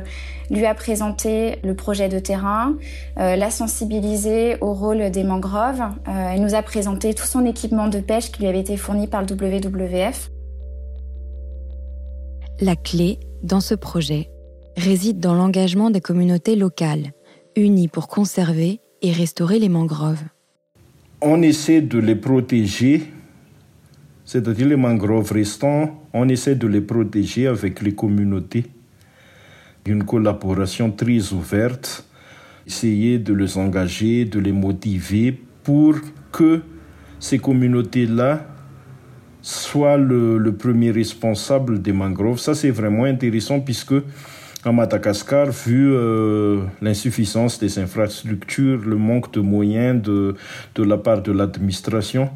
lui 0.51 0.64
a 0.64 0.75
présenté 0.75 1.59
le 1.62 1.75
projet 1.75 2.09
de 2.09 2.19
terrain, 2.19 2.77
l'a 3.17 3.51
sensibilisé 3.51 4.57
au 4.61 4.75
rôle 4.75 5.11
des 5.11 5.25
mangroves, 5.25 5.83
et 6.07 6.38
nous 6.38 6.55
a 6.55 6.61
présenté 6.61 7.14
tout 7.14 7.25
son 7.25 7.47
équipement 7.47 7.88
de 7.88 7.99
pêche 7.99 8.31
qui 8.31 8.43
lui 8.43 8.49
avait 8.49 8.61
été 8.61 8.77
fourni 8.77 9.07
par 9.07 9.23
le 9.23 9.27
WWF. 9.27 10.31
La 12.61 12.77
clé, 12.77 13.21
dans 13.43 13.61
ce 13.61 13.75
projet, 13.75 14.31
réside 14.77 15.19
dans 15.19 15.35
l'engagement 15.35 15.88
des 15.88 16.03
communautés 16.03 16.57
locales, 16.57 17.12
unies 17.57 17.88
pour 17.88 18.07
conserver 18.07 18.83
et 19.01 19.12
restaurer 19.12 19.59
les 19.59 19.71
mangroves 19.71 20.25
on 21.25 21.41
essaie 21.41 21.81
de 21.81 21.99
les 21.99 22.17
protéger, 22.17 23.03
c'est-à-dire 24.27 24.69
les 24.69 24.77
mangroves 24.77 25.33
restants, 25.33 26.07
on 26.13 26.29
essaie 26.29 26.55
de 26.55 26.67
les 26.67 26.83
protéger 26.83 27.47
avec 27.47 27.81
les 27.81 27.95
communautés. 27.95 28.67
Une 29.87 30.05
collaboration 30.05 30.91
très 30.91 31.33
ouverte, 31.33 32.07
essayer 32.67 33.19
de 33.19 33.33
les 33.33 33.57
engager, 33.57 34.27
de 34.27 34.39
les 34.39 34.53
motiver 34.53 35.41
pour 35.63 35.95
que 36.31 36.61
ces 37.19 37.39
communautés-là 37.39 38.47
soient 39.41 39.97
le, 39.97 40.53
premier 40.53 40.91
responsable 40.91 41.81
des 41.81 41.93
mangroves. 41.93 42.39
Ça, 42.39 42.55
c'est 42.55 42.71
vraiment 42.71 43.05
intéressant 43.05 43.61
puisque 43.61 43.95
à 44.66 44.72
Madagascar, 44.72 45.50
vu 45.50 45.92
euh, 45.92 46.62
l'insuffisance 46.81 47.59
des 47.59 47.79
infrastructures, 47.79 48.81
le 48.85 48.96
manque 48.96 49.33
de 49.33 49.40
moyens 49.40 50.03
de, 50.03 50.35
de 50.74 50.83
la 50.83 50.96
part 50.96 51.22
de 51.22 51.33
l'administration, 51.33 52.31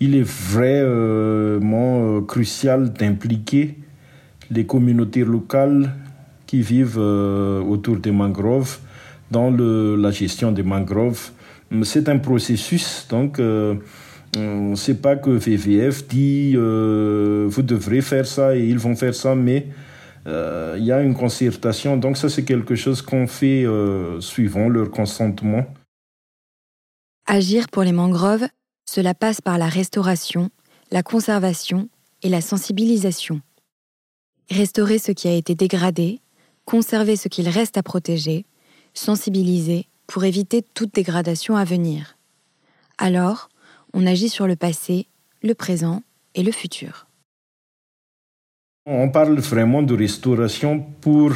il 0.00 0.14
est 0.14 0.26
vraiment 0.26 2.16
euh, 2.16 2.20
crucial 2.20 2.92
d'impliquer 2.92 3.78
les 4.50 4.66
communautés 4.66 5.24
locales 5.24 5.90
qui 6.46 6.60
vivent 6.62 6.98
euh, 6.98 7.60
autour 7.60 7.96
des 7.96 8.12
mangroves 8.12 8.78
dans 9.30 9.50
le, 9.50 9.96
la 9.96 10.10
gestion 10.10 10.52
des 10.52 10.62
mangroves. 10.62 11.30
C'est 11.82 12.08
un 12.08 12.18
processus, 12.18 13.06
donc 13.08 13.40
c'est 14.76 15.02
pas 15.02 15.16
que 15.16 15.30
VVF 15.30 16.06
dit 16.06 16.54
vous 16.54 17.62
devrez 17.62 18.00
faire 18.00 18.26
ça 18.26 18.54
et 18.54 18.64
ils 18.64 18.78
vont 18.78 18.94
faire 18.94 19.14
ça, 19.14 19.34
mais 19.34 19.66
euh, 20.26 20.76
il 20.78 20.84
y 20.84 20.92
a 20.92 21.02
une 21.02 21.14
concertation. 21.14 21.96
Donc 21.96 22.16
ça, 22.16 22.28
c'est 22.28 22.44
quelque 22.44 22.74
chose 22.74 23.02
qu'on 23.02 23.26
fait 23.26 23.64
euh, 23.64 24.20
suivant 24.20 24.68
leur 24.68 24.90
consentement. 24.90 25.66
Agir 27.26 27.68
pour 27.68 27.82
les 27.82 27.92
mangroves, 27.92 28.46
cela 28.86 29.14
passe 29.14 29.40
par 29.40 29.58
la 29.58 29.68
restauration, 29.68 30.50
la 30.90 31.02
conservation 31.02 31.88
et 32.22 32.28
la 32.28 32.40
sensibilisation. 32.40 33.40
Restaurer 34.50 34.98
ce 34.98 35.12
qui 35.12 35.28
a 35.28 35.32
été 35.32 35.54
dégradé, 35.54 36.20
conserver 36.64 37.16
ce 37.16 37.28
qu'il 37.28 37.48
reste 37.48 37.76
à 37.78 37.82
protéger, 37.82 38.44
sensibiliser 38.92 39.86
pour 40.06 40.24
éviter 40.24 40.62
toute 40.62 40.94
dégradation 40.94 41.56
à 41.56 41.64
venir. 41.64 42.16
Alors, 42.98 43.48
on 43.94 44.06
agit 44.06 44.28
sur 44.28 44.46
le 44.46 44.56
passé, 44.56 45.06
le 45.42 45.54
présent 45.54 46.02
et 46.34 46.42
le 46.42 46.52
futur. 46.52 47.06
On 48.86 49.08
parle 49.08 49.38
vraiment 49.38 49.80
de 49.82 49.94
restauration 49.94 50.84
pour 51.00 51.32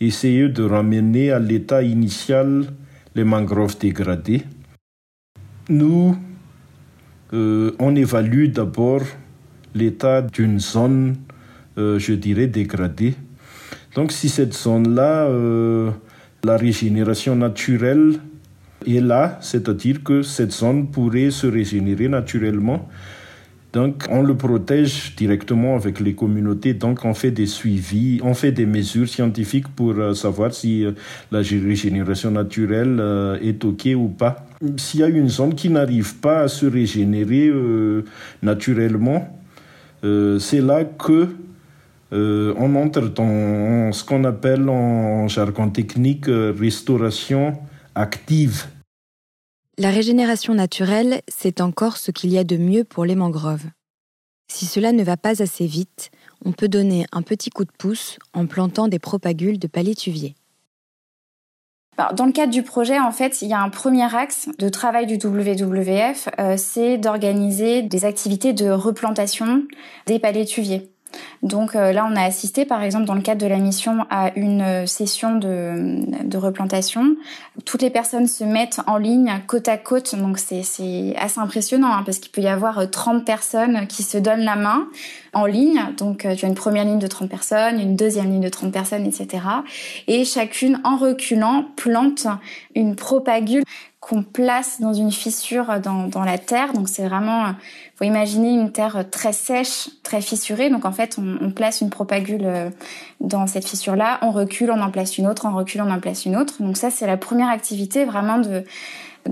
essayer 0.00 0.48
de 0.48 0.62
ramener 0.62 1.30
à 1.30 1.38
l'état 1.38 1.82
initial 1.82 2.64
les 3.14 3.24
mangroves 3.24 3.78
dégradées. 3.78 4.42
Nous, 5.68 6.16
euh, 7.34 7.72
on 7.78 7.94
évalue 7.94 8.46
d'abord 8.46 9.02
l'état 9.74 10.22
d'une 10.22 10.58
zone, 10.58 11.16
euh, 11.76 11.98
je 11.98 12.14
dirais, 12.14 12.46
dégradée. 12.46 13.16
Donc 13.94 14.10
si 14.10 14.30
cette 14.30 14.54
zone-là, 14.54 15.26
euh, 15.26 15.90
la 16.42 16.56
régénération 16.56 17.36
naturelle 17.36 18.14
est 18.86 19.02
là, 19.02 19.36
c'est-à-dire 19.42 20.02
que 20.02 20.22
cette 20.22 20.52
zone 20.52 20.90
pourrait 20.90 21.32
se 21.32 21.46
régénérer 21.46 22.08
naturellement, 22.08 22.88
donc, 23.72 24.06
on 24.10 24.22
le 24.22 24.34
protège 24.34 25.14
directement 25.14 25.76
avec 25.76 26.00
les 26.00 26.14
communautés. 26.14 26.72
Donc, 26.72 27.04
on 27.04 27.12
fait 27.12 27.30
des 27.30 27.46
suivis, 27.46 28.18
on 28.22 28.32
fait 28.32 28.50
des 28.50 28.64
mesures 28.64 29.08
scientifiques 29.08 29.68
pour 29.68 29.92
euh, 29.92 30.14
savoir 30.14 30.54
si 30.54 30.86
euh, 30.86 30.92
la 31.30 31.40
régénération 31.40 32.30
naturelle 32.30 32.96
euh, 32.98 33.38
est 33.42 33.62
OK 33.66 33.88
ou 33.94 34.08
pas. 34.08 34.46
S'il 34.78 35.00
y 35.00 35.02
a 35.02 35.08
une 35.08 35.28
zone 35.28 35.54
qui 35.54 35.68
n'arrive 35.68 36.16
pas 36.16 36.40
à 36.40 36.48
se 36.48 36.64
régénérer 36.66 37.52
naturellement, 38.42 39.38
c'est 40.02 40.60
là 40.60 40.82
que 40.84 41.28
on 42.10 42.74
entre 42.74 43.02
dans 43.02 43.92
ce 43.92 44.02
qu'on 44.02 44.24
appelle 44.24 44.68
en 44.68 45.28
jargon 45.28 45.70
technique 45.70 46.24
restauration 46.26 47.56
active. 47.94 48.64
La 49.80 49.90
régénération 49.90 50.54
naturelle, 50.54 51.22
c'est 51.28 51.60
encore 51.60 51.98
ce 51.98 52.10
qu'il 52.10 52.30
y 52.32 52.38
a 52.38 52.42
de 52.42 52.56
mieux 52.56 52.82
pour 52.82 53.04
les 53.04 53.14
mangroves. 53.14 53.66
Si 54.50 54.66
cela 54.66 54.90
ne 54.90 55.04
va 55.04 55.16
pas 55.16 55.40
assez 55.40 55.66
vite, 55.66 56.10
on 56.44 56.50
peut 56.50 56.66
donner 56.66 57.06
un 57.12 57.22
petit 57.22 57.50
coup 57.50 57.64
de 57.64 57.70
pouce 57.78 58.18
en 58.34 58.46
plantant 58.46 58.88
des 58.88 58.98
propagules 58.98 59.60
de 59.60 59.68
palétuvier. 59.68 60.34
Dans 62.14 62.26
le 62.26 62.32
cadre 62.32 62.52
du 62.52 62.64
projet, 62.64 62.98
en 62.98 63.12
fait, 63.12 63.40
il 63.40 63.48
y 63.48 63.52
a 63.52 63.60
un 63.60 63.70
premier 63.70 64.12
axe 64.12 64.48
de 64.58 64.68
travail 64.68 65.06
du 65.06 65.14
WWF, 65.14 66.28
euh, 66.40 66.54
c'est 66.56 66.98
d'organiser 66.98 67.82
des 67.82 68.04
activités 68.04 68.52
de 68.52 68.70
replantation 68.70 69.62
des 70.06 70.18
palétuviers. 70.18 70.90
Donc 71.42 71.74
euh, 71.74 71.92
là, 71.92 72.08
on 72.10 72.16
a 72.16 72.22
assisté, 72.22 72.64
par 72.64 72.82
exemple, 72.82 73.04
dans 73.04 73.14
le 73.14 73.20
cadre 73.20 73.40
de 73.40 73.46
la 73.46 73.58
mission, 73.58 74.04
à 74.10 74.32
une 74.36 74.62
euh, 74.62 74.86
session 74.86 75.36
de, 75.36 76.36
replantation. 76.36 77.16
Toutes 77.64 77.82
les 77.82 77.90
personnes 77.90 78.26
se 78.26 78.44
mettent 78.44 78.80
en 78.86 78.96
ligne, 78.96 79.32
côte 79.46 79.68
à 79.68 79.76
côte. 79.76 80.14
Donc 80.14 80.38
c'est 80.38 80.60
assez 80.60 81.38
impressionnant, 81.38 81.92
hein, 81.92 82.02
parce 82.04 82.18
qu'il 82.18 82.30
peut 82.30 82.40
y 82.40 82.48
avoir 82.48 82.90
30 82.90 83.16
euh, 83.16 83.24
personnes 83.24 83.86
qui 83.86 84.02
se 84.02 84.18
donnent 84.18 84.44
la 84.44 84.56
main 84.56 84.88
en 85.32 85.46
ligne. 85.46 85.80
Donc 85.96 86.26
tu 86.36 86.44
as 86.44 86.48
une 86.48 86.54
première 86.54 86.84
ligne 86.84 86.98
de 86.98 87.06
30 87.06 87.28
personnes, 87.28 87.80
une 87.80 87.96
deuxième 87.96 88.30
ligne 88.30 88.42
de 88.42 88.48
30 88.48 88.72
personnes, 88.72 89.06
etc. 89.06 89.42
Et 90.06 90.24
chacune, 90.24 90.80
en 90.84 90.96
reculant, 90.96 91.64
plante 91.76 92.26
une 92.74 92.94
propagule 92.96 93.64
qu'on 94.08 94.22
place 94.22 94.80
dans 94.80 94.94
une 94.94 95.12
fissure 95.12 95.80
dans, 95.80 96.24
la 96.24 96.38
terre. 96.38 96.72
Donc 96.72 96.88
c'est 96.88 97.06
vraiment, 97.06 97.54
faut 97.96 98.04
imaginer 98.04 98.54
une 98.54 98.72
terre 98.72 99.04
très 99.10 99.34
sèche, 99.34 99.90
très 100.02 100.22
fissurée. 100.22 100.70
Donc 100.70 100.86
en 100.86 100.92
fait, 100.92 101.18
on, 101.18 101.50
place 101.50 101.82
une 101.82 101.90
propagule 101.90 102.44
euh, 102.44 102.70
dans 103.20 103.46
cette 103.46 103.66
fissure-là, 103.66 104.18
on 104.22 104.30
recule, 104.30 104.70
on 104.70 104.80
en 104.80 104.90
place 104.90 105.18
une 105.18 105.26
autre, 105.26 105.44
on 105.46 105.54
recule, 105.54 105.82
on 105.82 105.90
en 105.90 106.00
place 106.00 106.24
une 106.24 106.36
autre. 106.36 106.62
Donc 106.62 106.78
ça, 106.78 106.90
c'est 106.90 107.06
la 107.06 107.18
première 107.18 107.48
activité 107.48 108.06
vraiment 108.06 108.38
de, 108.38 108.64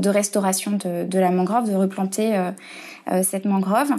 restauration 0.08 0.72
de, 0.72 1.04
de 1.04 1.18
la 1.18 1.30
mangrove, 1.30 1.70
de 1.70 1.74
replanter 1.74 2.36
euh, 2.36 2.50
euh 3.10 3.22
cette 3.22 3.46
mangrove. 3.46 3.92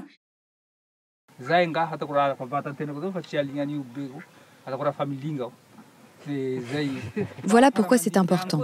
Voilà 7.43 7.71
pourquoi 7.71 7.97
c'est 7.97 8.17
important. 8.17 8.61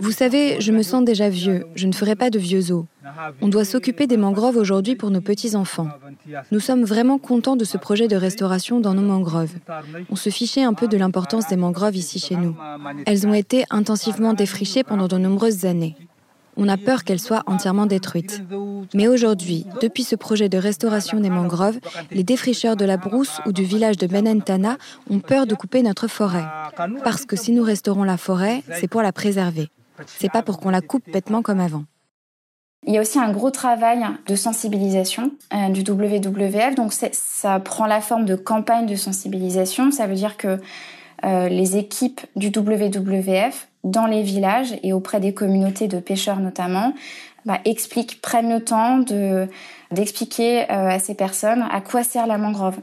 Vous 0.00 0.12
savez, 0.12 0.60
je 0.60 0.72
me 0.72 0.82
sens 0.82 1.04
déjà 1.04 1.28
vieux, 1.28 1.66
je 1.74 1.86
ne 1.86 1.92
ferai 1.92 2.16
pas 2.16 2.30
de 2.30 2.38
vieux 2.38 2.72
os. 2.72 2.84
On 3.40 3.48
doit 3.48 3.64
s'occuper 3.64 4.06
des 4.06 4.16
mangroves 4.16 4.56
aujourd'hui 4.56 4.96
pour 4.96 5.10
nos 5.10 5.20
petits-enfants. 5.20 5.88
Nous 6.50 6.60
sommes 6.60 6.84
vraiment 6.84 7.18
contents 7.18 7.56
de 7.56 7.64
ce 7.64 7.76
projet 7.76 8.08
de 8.08 8.16
restauration 8.16 8.80
dans 8.80 8.94
nos 8.94 9.02
mangroves. 9.02 9.54
On 10.10 10.16
se 10.16 10.30
fichait 10.30 10.62
un 10.62 10.74
peu 10.74 10.88
de 10.88 10.96
l'importance 10.96 11.48
des 11.48 11.56
mangroves 11.56 11.96
ici 11.96 12.18
chez 12.18 12.36
nous. 12.36 12.56
Elles 13.06 13.26
ont 13.26 13.34
été 13.34 13.64
intensivement 13.70 14.34
défrichées 14.34 14.84
pendant 14.84 15.08
de 15.08 15.18
nombreuses 15.18 15.64
années. 15.64 15.96
On 16.56 16.68
a 16.68 16.76
peur 16.76 17.04
qu'elles 17.04 17.20
soient 17.20 17.42
entièrement 17.46 17.86
détruites. 17.86 18.42
Mais 18.94 19.08
aujourd'hui, 19.08 19.66
depuis 19.80 20.04
ce 20.04 20.16
projet 20.16 20.48
de 20.48 20.58
restauration 20.58 21.20
des 21.20 21.30
mangroves, 21.30 21.78
les 22.10 22.24
défricheurs 22.24 22.76
de 22.76 22.84
la 22.84 22.96
brousse 22.96 23.40
ou 23.46 23.52
du 23.52 23.64
village 23.64 23.96
de 23.96 24.06
Benentana 24.06 24.76
ont 25.10 25.20
peur 25.20 25.46
de 25.46 25.54
couper 25.54 25.82
notre 25.82 26.08
forêt. 26.08 26.44
Parce 27.04 27.24
que 27.24 27.36
si 27.36 27.52
nous 27.52 27.62
restaurons 27.62 28.04
la 28.04 28.16
forêt, 28.16 28.62
c'est 28.78 28.88
pour 28.88 29.02
la 29.02 29.12
préserver. 29.12 29.68
C'est 30.06 30.30
pas 30.30 30.42
pour 30.42 30.58
qu'on 30.58 30.70
la 30.70 30.80
coupe 30.80 31.10
bêtement 31.10 31.42
comme 31.42 31.60
avant. 31.60 31.84
Il 32.86 32.94
y 32.94 32.98
a 32.98 33.00
aussi 33.00 33.18
un 33.18 33.30
gros 33.30 33.50
travail 33.50 34.04
de 34.26 34.34
sensibilisation 34.34 35.30
euh, 35.54 35.68
du 35.68 35.82
WWF. 35.88 36.74
Donc 36.74 36.92
ça 36.92 37.60
prend 37.60 37.86
la 37.86 38.00
forme 38.00 38.24
de 38.24 38.34
campagne 38.34 38.86
de 38.86 38.96
sensibilisation. 38.96 39.92
Ça 39.92 40.08
veut 40.08 40.16
dire 40.16 40.36
que 40.36 40.58
euh, 41.24 41.48
les 41.48 41.76
équipes 41.76 42.20
du 42.34 42.48
WWF 42.48 43.68
dans 43.84 44.06
les 44.06 44.22
villages 44.22 44.74
et 44.82 44.92
auprès 44.92 45.20
des 45.20 45.34
communautés 45.34 45.88
de 45.88 45.98
pêcheurs 45.98 46.40
notamment 46.40 46.94
bah, 47.44 47.58
expliquent, 47.64 48.20
prennent 48.20 48.52
le 48.52 48.64
temps 48.64 48.98
de 48.98 49.48
d'expliquer 49.90 50.62
euh, 50.62 50.88
à 50.88 50.98
ces 50.98 51.14
personnes 51.14 51.64
à 51.70 51.80
quoi 51.80 52.02
sert 52.02 52.26
la 52.26 52.38
mangrove. 52.38 52.78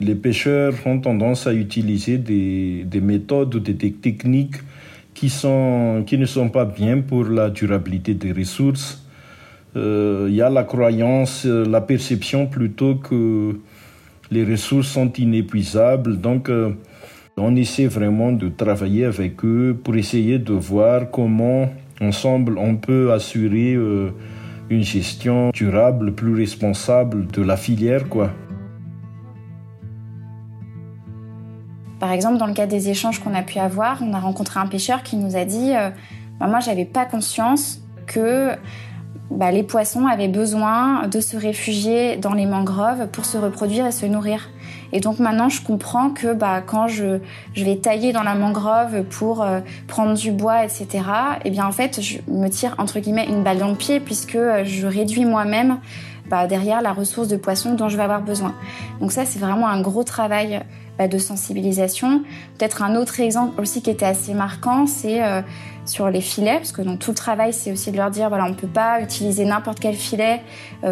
Les 0.00 0.14
pêcheurs 0.14 0.74
ont 0.84 1.00
tendance 1.00 1.46
à 1.46 1.54
utiliser 1.54 2.18
des, 2.18 2.84
des 2.84 3.00
méthodes 3.00 3.54
ou 3.54 3.60
des 3.60 3.74
techniques 3.92 4.56
qui, 5.14 5.30
sont, 5.30 6.04
qui 6.06 6.18
ne 6.18 6.26
sont 6.26 6.50
pas 6.50 6.66
bien 6.66 7.00
pour 7.00 7.24
la 7.24 7.48
durabilité 7.48 8.12
des 8.12 8.32
ressources. 8.32 9.02
Euh, 9.74 10.26
il 10.28 10.34
y 10.34 10.42
a 10.42 10.50
la 10.50 10.64
croyance, 10.64 11.46
la 11.46 11.80
perception 11.80 12.46
plutôt 12.46 12.96
que 12.96 13.58
les 14.30 14.44
ressources 14.44 14.88
sont 14.88 15.10
inépuisables. 15.12 16.20
Donc, 16.20 16.50
euh, 16.50 16.72
on 17.38 17.54
essaie 17.54 17.86
vraiment 17.86 18.32
de 18.32 18.48
travailler 18.48 19.04
avec 19.04 19.44
eux 19.44 19.78
pour 19.84 19.94
essayer 19.96 20.38
de 20.38 20.54
voir 20.54 21.10
comment, 21.10 21.68
ensemble, 22.00 22.56
on 22.56 22.76
peut 22.76 23.12
assurer 23.12 23.74
euh, 23.74 24.10
une 24.70 24.82
gestion 24.82 25.50
durable, 25.50 26.14
plus 26.14 26.34
responsable 26.34 27.26
de 27.26 27.42
la 27.42 27.58
filière. 27.58 28.04
Par 32.00 32.10
exemple, 32.10 32.38
dans 32.38 32.46
le 32.46 32.54
cas 32.54 32.66
des 32.66 32.88
échanges 32.88 33.20
qu'on 33.20 33.34
a 33.34 33.42
pu 33.42 33.58
avoir, 33.58 34.02
on 34.02 34.14
a 34.14 34.18
rencontré 34.18 34.58
un 34.58 34.66
pêcheur 34.66 35.02
qui 35.02 35.16
nous 35.16 35.36
a 35.36 35.44
dit 35.44 35.74
euh, 35.74 35.90
bah, 36.40 36.46
Moi, 36.46 36.60
j'avais 36.60 36.86
pas 36.86 37.04
conscience 37.04 37.82
que 38.06 38.52
bah, 39.30 39.50
les 39.50 39.62
poissons 39.62 40.06
avaient 40.06 40.28
besoin 40.28 41.06
de 41.06 41.20
se 41.20 41.36
réfugier 41.36 42.16
dans 42.16 42.32
les 42.32 42.46
mangroves 42.46 43.08
pour 43.08 43.26
se 43.26 43.36
reproduire 43.36 43.84
et 43.84 43.92
se 43.92 44.06
nourrir. 44.06 44.48
Et 44.92 45.00
donc 45.00 45.18
maintenant, 45.18 45.48
je 45.48 45.62
comprends 45.62 46.10
que 46.10 46.32
bah, 46.32 46.62
quand 46.64 46.88
je, 46.88 47.18
vais 47.56 47.76
tailler 47.76 48.12
dans 48.12 48.22
la 48.22 48.34
mangrove 48.34 49.02
pour 49.04 49.42
euh, 49.42 49.60
prendre 49.86 50.14
du 50.14 50.30
bois, 50.30 50.64
etc., 50.64 50.88
eh 51.44 51.50
bien 51.50 51.66
en 51.66 51.72
fait, 51.72 52.00
je 52.00 52.18
me 52.28 52.48
tire 52.48 52.74
entre 52.78 53.00
guillemets 53.00 53.26
une 53.26 53.42
balle 53.42 53.58
dans 53.58 53.68
le 53.68 53.74
pied 53.74 54.00
puisque 54.00 54.36
euh, 54.36 54.64
je 54.64 54.86
réduis 54.86 55.24
moi-même 55.24 55.78
bah, 56.28 56.46
derrière 56.46 56.82
la 56.82 56.92
ressource 56.92 57.28
de 57.28 57.36
poisson 57.36 57.74
dont 57.74 57.88
je 57.88 57.96
vais 57.96 58.02
avoir 58.02 58.22
besoin. 58.22 58.54
Donc 59.00 59.12
ça, 59.12 59.24
c'est 59.24 59.38
vraiment 59.38 59.68
un 59.68 59.80
gros 59.80 60.04
travail 60.04 60.62
bah, 60.98 61.08
de 61.08 61.18
sensibilisation. 61.18 62.22
Peut-être 62.58 62.82
un 62.82 62.96
autre 62.96 63.20
exemple 63.20 63.60
aussi 63.60 63.82
qui 63.82 63.90
était 63.90 64.06
assez 64.06 64.34
marquant, 64.34 64.86
c'est 64.86 65.22
euh, 65.22 65.42
sur 65.84 66.10
les 66.10 66.20
filets, 66.20 66.56
parce 66.56 66.72
que 66.72 66.82
dans 66.82 66.96
tout 66.96 67.10
le 67.10 67.16
travail, 67.16 67.52
c'est 67.52 67.70
aussi 67.70 67.92
de 67.92 67.96
leur 67.96 68.10
dire, 68.10 68.28
voilà, 68.28 68.46
on 68.46 68.50
ne 68.50 68.54
peut 68.54 68.66
pas 68.66 69.00
utiliser 69.00 69.44
n'importe 69.44 69.78
quel 69.78 69.94
filet 69.94 70.42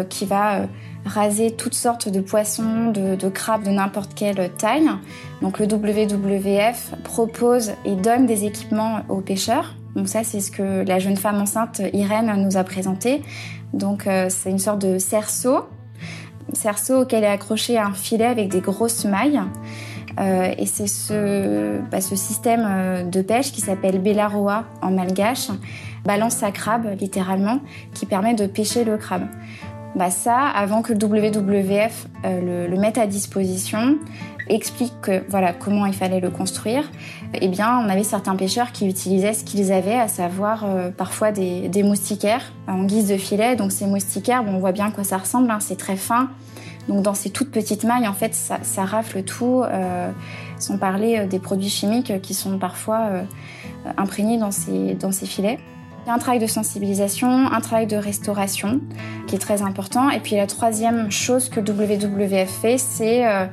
qui 0.09 0.25
va 0.25 0.61
raser 1.05 1.51
toutes 1.51 1.73
sortes 1.73 2.09
de 2.09 2.19
poissons, 2.19 2.91
de, 2.91 3.29
crabes 3.29 3.63
de 3.63 3.69
n'importe 3.69 4.13
quelle 4.15 4.49
taille. 4.57 4.89
Donc 5.41 5.59
le 5.59 5.65
WWF 5.65 6.93
propose 7.03 7.71
et 7.85 7.95
donne 7.95 8.25
des 8.25 8.45
équipements 8.45 9.01
aux 9.09 9.21
pêcheurs. 9.21 9.75
Donc 9.95 10.07
ça, 10.07 10.23
c'est 10.23 10.41
ce 10.41 10.51
que 10.51 10.85
la 10.85 10.99
jeune 10.99 11.15
femme 11.15 11.39
enceinte 11.41 11.81
Irène 11.93 12.33
nous 12.43 12.57
a 12.57 12.63
présenté. 12.63 13.21
Donc 13.73 14.07
c'est 14.29 14.49
une 14.49 14.59
sorte 14.59 14.79
de 14.79 14.97
cerceau 14.97 15.65
cerceau 16.53 17.01
auquel 17.01 17.23
est 17.23 17.27
accroché 17.27 17.77
un 17.77 17.93
filet 17.93 18.25
avec 18.25 18.49
des 18.49 18.61
grosses 18.61 19.05
mailles. 19.05 19.41
Euh, 20.19 20.53
et 20.57 20.65
c'est 20.65 20.87
ce, 20.87 21.79
bah, 21.91 21.99
système 21.99 22.65
euh, 22.65 23.03
de 23.03 23.21
pêche 23.21 23.51
qui 23.51 23.59
s'appelle 23.59 23.99
Bellaroa 23.99 24.63
en 24.81 24.91
malgache, 24.91 25.49
balance 26.05 26.41
à 26.41 26.51
crabe 26.51 26.87
littéralement, 26.99 27.59
qui 27.93 28.05
permet 28.05 28.33
de 28.33 28.47
pêcher 28.47 28.85
le 28.85 28.97
crabe. 28.97 29.27
Bah 29.95 30.11
ça, 30.11 30.39
avant 30.39 30.81
que 30.81 30.91
le 30.91 30.99
WWF 30.99 32.07
euh, 32.25 32.67
le, 32.67 32.77
mette 32.77 32.97
à 32.97 33.07
disposition, 33.07 33.97
explique 34.49 34.93
que, 35.01 35.23
voilà 35.29 35.53
comment 35.53 35.85
il 35.85 35.93
fallait 35.93 36.19
le 36.19 36.29
construire. 36.29 36.83
Eh 37.33 37.47
bien, 37.47 37.79
on 37.79 37.87
avait 37.87 38.03
certains 38.03 38.35
pêcheurs 38.35 38.73
qui 38.73 38.87
utilisaient 38.87 39.33
ce 39.33 39.45
qu'ils 39.45 39.71
avaient, 39.71 39.95
à 39.95 40.09
savoir 40.09 40.65
euh, 40.65 40.91
parfois 40.91 41.31
des, 41.31 41.83
moustiquaires 41.83 42.51
en 42.67 42.83
guise 42.83 43.07
de 43.07 43.15
filet. 43.15 43.55
Donc 43.55 43.71
ces 43.71 43.85
moustiquaires, 43.85 44.43
bon, 44.43 44.55
on 44.55 44.59
voit 44.59 44.73
bien 44.73 44.87
à 44.87 44.91
quoi 44.91 45.05
ça 45.05 45.17
ressemble. 45.17 45.49
Hein, 45.49 45.59
c'est 45.61 45.77
très 45.77 45.95
fin. 45.95 46.29
Donc 46.89 47.01
dans 47.01 47.13
ces 47.13 47.29
toutes 47.29 47.51
petites 47.51 47.85
mailles, 47.85 48.07
en 48.09 48.13
fait, 48.13 48.35
ça, 48.35 48.83
rafle 48.83 49.23
tout, 49.23 49.63
euh, 49.63 50.11
sans 50.59 50.77
parler 50.77 51.25
des 51.25 51.39
produits 51.39 51.69
chimiques 51.69 52.21
qui 52.21 52.33
sont 52.33 52.59
parfois 52.59 53.07
imprégnés 53.97 54.37
dans 54.37 54.51
ces, 54.51 54.93
dans 54.95 55.13
ces 55.13 55.25
filets. 55.25 55.57
Il 56.05 56.09
y 56.09 56.11
a 56.11 56.13
un 56.13 56.19
travail 56.19 56.39
de 56.39 56.45
sensibilisation, 56.45 57.51
un 57.51 57.61
travail 57.61 57.87
de 57.87 57.95
restauration 57.95 58.79
qui 59.25 59.33
est 59.33 59.39
très 59.39 59.63
important. 59.63 60.11
Et 60.11 60.19
puis 60.19 60.35
la 60.35 60.45
troisième 60.45 61.09
chose 61.09 61.49
que 61.49 61.59
WWF 61.59 62.47
fait, 62.47 62.77
c'est 62.77 63.27
euh, 63.27 63.47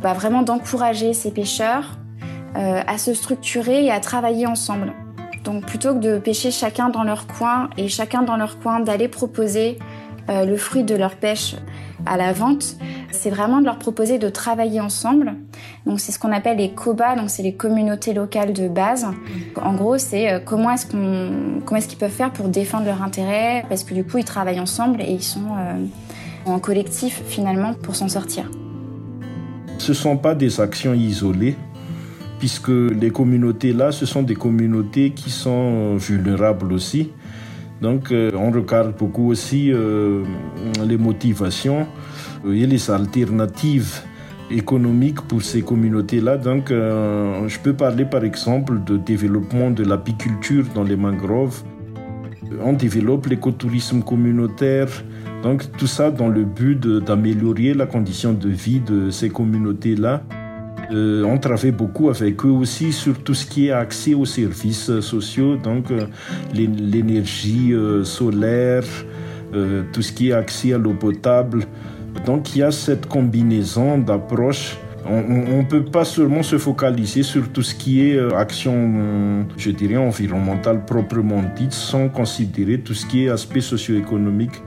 bah, 0.00 0.14
vraiment 0.14 0.40
d'encourager 0.40 1.12
ces 1.12 1.30
pêcheurs 1.30 1.98
euh, 2.56 2.80
à 2.86 2.96
se 2.96 3.12
structurer 3.12 3.84
et 3.84 3.90
à 3.90 4.00
travailler 4.00 4.46
ensemble. 4.46 4.94
Donc 5.44 5.66
plutôt 5.66 5.92
que 5.92 5.98
de 5.98 6.18
pêcher 6.18 6.50
chacun 6.50 6.88
dans 6.88 7.04
leur 7.04 7.26
coin 7.26 7.68
et 7.76 7.88
chacun 7.88 8.22
dans 8.22 8.38
leur 8.38 8.58
coin 8.60 8.80
d'aller 8.80 9.08
proposer 9.08 9.78
euh, 10.28 10.44
le 10.44 10.56
fruit 10.56 10.84
de 10.84 10.94
leur 10.94 11.16
pêche 11.16 11.56
à 12.06 12.16
la 12.16 12.32
vente, 12.32 12.76
c'est 13.10 13.30
vraiment 13.30 13.60
de 13.60 13.64
leur 13.64 13.78
proposer 13.78 14.18
de 14.18 14.28
travailler 14.28 14.80
ensemble. 14.80 15.34
Donc 15.86 16.00
c'est 16.00 16.12
ce 16.12 16.18
qu'on 16.18 16.32
appelle 16.32 16.58
les 16.58 16.70
COBA, 16.70 17.16
donc 17.16 17.30
c'est 17.30 17.42
les 17.42 17.54
communautés 17.54 18.12
locales 18.12 18.52
de 18.52 18.68
base. 18.68 19.06
En 19.60 19.74
gros, 19.74 19.98
c'est 19.98 20.30
euh, 20.30 20.38
comment 20.44 20.70
est-ce 20.70 20.86
qu'on 20.86 21.60
comment 21.64 21.78
est-ce 21.78 21.88
qu'ils 21.88 21.98
peuvent 21.98 22.10
faire 22.10 22.32
pour 22.32 22.48
défendre 22.48 22.84
leurs 22.84 23.02
intérêts 23.02 23.64
parce 23.68 23.84
que 23.84 23.94
du 23.94 24.04
coup, 24.04 24.18
ils 24.18 24.24
travaillent 24.24 24.60
ensemble 24.60 25.00
et 25.00 25.10
ils 25.10 25.22
sont 25.22 25.40
euh, 25.58 25.86
en 26.46 26.58
collectif 26.58 27.22
finalement 27.26 27.74
pour 27.74 27.96
s'en 27.96 28.08
sortir. 28.08 28.50
Ce 29.78 29.94
sont 29.94 30.16
pas 30.16 30.34
des 30.34 30.60
actions 30.60 30.92
isolées 30.92 31.56
puisque 32.38 32.68
les 32.68 33.10
communautés 33.10 33.72
là, 33.72 33.92
ce 33.92 34.06
sont 34.06 34.22
des 34.22 34.34
communautés 34.34 35.10
qui 35.10 35.30
sont 35.30 35.96
vulnérables 35.96 36.72
aussi. 36.72 37.10
Donc 37.80 38.10
euh, 38.10 38.30
on 38.34 38.50
regarde 38.50 38.96
beaucoup 38.96 39.30
aussi 39.30 39.72
euh, 39.72 40.24
les 40.84 40.96
motivations 40.96 41.86
et 42.44 42.66
les 42.66 42.90
alternatives 42.90 44.00
économiques 44.50 45.20
pour 45.22 45.42
ces 45.42 45.62
communautés-là. 45.62 46.38
Donc 46.38 46.70
euh, 46.70 47.46
je 47.46 47.58
peux 47.58 47.74
parler 47.74 48.04
par 48.04 48.24
exemple 48.24 48.82
de 48.84 48.96
développement 48.96 49.70
de 49.70 49.84
l'apiculture 49.84 50.64
dans 50.74 50.84
les 50.84 50.96
mangroves. 50.96 51.62
On 52.64 52.72
développe 52.72 53.26
l'écotourisme 53.26 54.02
communautaire. 54.02 54.88
Donc 55.42 55.70
tout 55.76 55.86
ça 55.86 56.10
dans 56.10 56.28
le 56.28 56.44
but 56.44 56.80
d'améliorer 56.80 57.74
la 57.74 57.86
condition 57.86 58.32
de 58.32 58.48
vie 58.48 58.80
de 58.80 59.10
ces 59.10 59.28
communautés-là. 59.28 60.22
Euh, 60.90 61.22
on 61.24 61.38
travaille 61.38 61.72
beaucoup 61.72 62.08
avec 62.08 62.44
eux 62.44 62.50
aussi 62.50 62.92
sur 62.92 63.18
tout 63.22 63.34
ce 63.34 63.44
qui 63.44 63.68
est 63.68 63.72
accès 63.72 64.14
aux 64.14 64.24
services 64.24 65.00
sociaux, 65.00 65.56
donc 65.56 65.90
euh, 65.90 66.06
l'énergie 66.54 67.72
euh, 67.72 68.04
solaire, 68.04 68.84
tout 69.92 70.02
ce 70.02 70.12
qui 70.12 70.28
est 70.28 70.32
accès 70.32 70.74
à 70.74 70.78
l'eau 70.78 70.92
potable. 70.92 71.64
Donc 72.26 72.54
il 72.54 72.58
y 72.58 72.62
a 72.62 72.70
cette 72.70 73.06
combinaison 73.06 73.96
d'approches. 73.98 74.76
On 75.06 75.62
ne 75.62 75.64
peut 75.64 75.84
pas 75.84 76.04
seulement 76.04 76.42
se 76.42 76.58
focaliser 76.58 77.22
sur 77.22 77.48
tout 77.50 77.62
ce 77.62 77.74
qui 77.74 78.02
est 78.02 78.18
action, 78.34 79.46
je 79.56 79.70
dirais, 79.70 79.96
environnementale 79.96 80.84
proprement 80.84 81.42
dite, 81.56 81.72
sans 81.72 82.10
considérer 82.10 82.78
tout 82.80 82.92
ce 82.92 83.06
qui 83.06 83.24
est 83.24 83.30
aspect 83.30 83.62
socio-économique. 83.62 84.60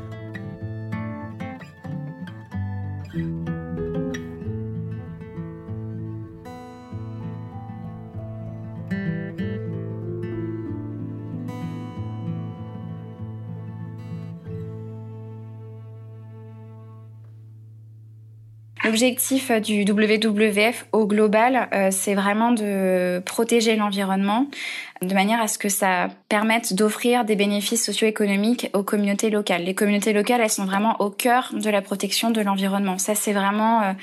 L'objectif 18.91 19.53
du 19.61 19.85
WWF 19.89 20.85
au 20.91 21.07
global, 21.07 21.69
c'est 21.91 22.13
vraiment 22.13 22.51
de 22.51 23.21
protéger 23.25 23.77
l'environnement 23.77 24.47
de 25.01 25.13
manière 25.13 25.39
à 25.39 25.47
ce 25.47 25.57
que 25.57 25.69
ça 25.69 26.09
permette 26.27 26.73
d'offrir 26.73 27.23
des 27.23 27.37
bénéfices 27.37 27.85
socio-économiques 27.85 28.69
aux 28.73 28.83
communautés 28.83 29.29
locales. 29.29 29.63
Les 29.63 29.73
communautés 29.73 30.11
locales, 30.11 30.41
elles 30.41 30.49
sont 30.49 30.65
vraiment 30.65 30.99
au 30.99 31.09
cœur 31.09 31.51
de 31.53 31.69
la 31.69 31.81
protection 31.81 32.31
de 32.31 32.41
l'environnement. 32.41 32.97
Ça, 32.97 33.15
c'est 33.15 33.31
vraiment 33.31 33.95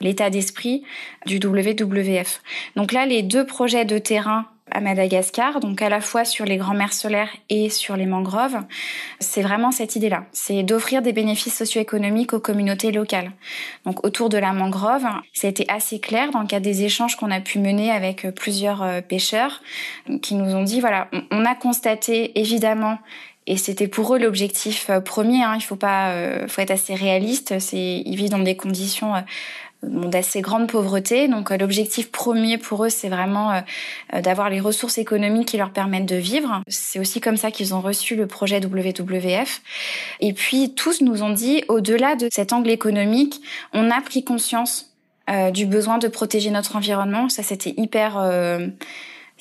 l'état 0.00 0.30
d'esprit 0.30 0.84
du 1.26 1.36
WWF. 1.36 2.40
Donc 2.76 2.92
là, 2.92 3.04
les 3.04 3.22
deux 3.22 3.44
projets 3.44 3.84
de 3.84 3.98
terrain 3.98 4.46
à 4.70 4.80
Madagascar, 4.80 5.60
donc 5.60 5.82
à 5.82 5.88
la 5.88 6.00
fois 6.00 6.24
sur 6.24 6.44
les 6.44 6.56
grands 6.56 6.74
mers 6.74 6.92
solaires 6.92 7.30
et 7.48 7.70
sur 7.70 7.96
les 7.96 8.06
mangroves. 8.06 8.58
C'est 9.18 9.42
vraiment 9.42 9.70
cette 9.70 9.96
idée-là, 9.96 10.24
c'est 10.32 10.62
d'offrir 10.62 11.02
des 11.02 11.12
bénéfices 11.12 11.56
socio-économiques 11.56 12.32
aux 12.32 12.40
communautés 12.40 12.92
locales. 12.92 13.32
Donc 13.84 14.04
autour 14.04 14.28
de 14.28 14.38
la 14.38 14.52
mangrove, 14.52 15.06
ça 15.32 15.46
a 15.46 15.50
été 15.50 15.64
assez 15.68 16.00
clair 16.00 16.30
dans 16.30 16.40
le 16.40 16.46
cadre 16.46 16.64
des 16.64 16.84
échanges 16.84 17.16
qu'on 17.16 17.30
a 17.30 17.40
pu 17.40 17.58
mener 17.58 17.90
avec 17.90 18.24
euh, 18.24 18.30
plusieurs 18.30 18.82
euh, 18.82 19.00
pêcheurs 19.00 19.62
qui 20.22 20.34
nous 20.34 20.54
ont 20.54 20.62
dit 20.62 20.80
voilà, 20.80 21.08
on 21.30 21.44
a 21.44 21.54
constaté 21.54 22.38
évidemment 22.38 22.98
et 23.46 23.56
c'était 23.56 23.88
pour 23.88 24.14
eux 24.14 24.18
l'objectif 24.18 24.90
euh, 24.90 25.00
premier. 25.00 25.42
Hein. 25.42 25.54
Il 25.56 25.62
faut 25.62 25.76
pas, 25.76 26.14
faut 26.46 26.60
être 26.60 26.70
assez 26.70 26.94
réaliste. 26.94 27.58
C'est, 27.58 28.02
ils 28.04 28.16
vivent 28.16 28.30
dans 28.30 28.38
des 28.38 28.56
conditions 28.56 29.14
d'assez 29.82 30.40
grande 30.40 30.68
pauvreté. 30.68 31.28
Donc 31.28 31.50
euh, 31.50 31.56
l'objectif 31.56 32.10
premier 32.10 32.58
pour 32.58 32.84
eux, 32.84 32.88
c'est 32.90 33.08
vraiment 33.08 33.52
euh, 33.52 33.60
euh, 34.14 34.20
d'avoir 34.20 34.50
les 34.50 34.60
ressources 34.60 34.98
économiques 34.98 35.48
qui 35.48 35.56
leur 35.56 35.70
permettent 35.70 36.06
de 36.06 36.16
vivre. 36.16 36.62
C'est 36.68 36.98
aussi 36.98 37.20
comme 37.20 37.36
ça 37.36 37.50
qu'ils 37.50 37.74
ont 37.74 37.80
reçu 37.80 38.16
le 38.16 38.26
projet 38.26 38.60
WWF. 38.60 39.62
Et 40.20 40.32
puis 40.32 40.74
tous 40.74 41.00
nous 41.00 41.22
ont 41.22 41.30
dit, 41.30 41.64
au-delà 41.68 42.14
de 42.14 42.28
cet 42.30 42.52
angle 42.52 42.70
économique, 42.70 43.40
on 43.72 43.90
a 43.90 44.00
pris 44.00 44.24
conscience 44.24 44.86
du 45.52 45.64
besoin 45.64 45.98
de 45.98 46.08
protéger 46.08 46.50
notre 46.50 46.74
environnement. 46.74 47.28
Ça, 47.28 47.44
c'était 47.44 47.72
hyper 47.76 48.18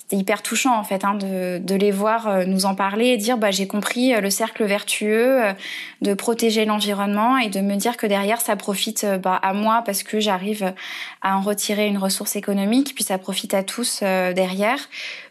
c'était 0.09 0.21
hyper 0.21 0.41
touchant 0.41 0.75
en 0.75 0.83
fait 0.83 1.05
hein, 1.05 1.13
de, 1.13 1.59
de, 1.59 1.75
les 1.75 1.91
voir 1.91 2.27
euh, 2.27 2.43
nous 2.43 2.65
en 2.65 2.73
parler 2.73 3.09
et 3.09 3.17
dire 3.17 3.37
bah 3.37 3.51
j'ai 3.51 3.67
compris 3.67 4.15
euh, 4.15 4.21
le 4.21 4.31
cercle 4.31 4.65
vertueux 4.65 5.43
euh, 5.43 5.53
de 6.01 6.15
protéger 6.15 6.65
l'environnement 6.65 7.37
et 7.37 7.49
de 7.49 7.61
me 7.61 7.75
dire 7.75 7.95
que 7.95 8.07
derrière 8.07 8.41
ça 8.41 8.55
profite 8.55 9.05
bah, 9.21 9.35
à 9.35 9.53
moi 9.53 9.83
parce 9.85 10.01
que 10.01 10.19
j'arrive 10.19 10.73
à 11.21 11.37
en 11.37 11.41
retirer 11.41 11.85
une 11.85 11.99
ressource 11.99 12.35
économique 12.35 12.95
puis 12.95 13.03
ça 13.03 13.19
profite 13.19 13.53
à 13.53 13.61
tous 13.61 14.01
derrière. 14.01 14.79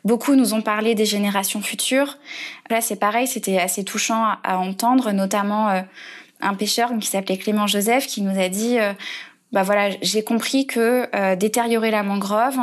Beaucoup 0.04 0.36
nous 0.36 0.54
ont 0.54 0.62
parlé 0.62 0.94
des 0.94 1.06
générations 1.06 1.60
futures. 1.60 2.16
Là 2.70 2.80
c'est 2.80 2.96
pareil, 2.96 3.26
c'était 3.26 3.58
assez 3.58 3.82
touchant 3.82 4.22
à, 4.22 4.38
à 4.44 4.56
entendre, 4.58 5.10
notamment 5.10 5.82
un 6.40 6.54
pêcheur 6.54 6.90
qui 7.00 7.08
s'appelait 7.08 7.36
Clément 7.38 7.66
Joseph 7.66 8.06
qui 8.06 8.22
nous 8.22 8.38
a 8.38 8.48
dit 8.48 8.78
bah 9.52 9.62
voilà, 9.62 9.90
j'ai 10.02 10.22
compris 10.22 10.66
que 10.66 11.08
euh, 11.14 11.34
détériorer 11.34 11.90
la 11.90 12.02
mangrove, 12.02 12.58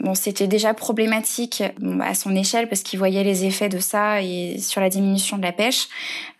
bon, 0.00 0.16
c'était 0.16 0.48
déjà 0.48 0.74
problématique 0.74 1.62
à 2.00 2.14
son 2.16 2.34
échelle 2.34 2.68
parce 2.68 2.82
qu'il 2.82 2.98
voyait 2.98 3.22
les 3.22 3.44
effets 3.44 3.68
de 3.68 3.78
ça 3.78 4.20
et 4.22 4.58
sur 4.58 4.80
la 4.80 4.88
diminution 4.88 5.36
de 5.36 5.42
la 5.42 5.52
pêche. 5.52 5.86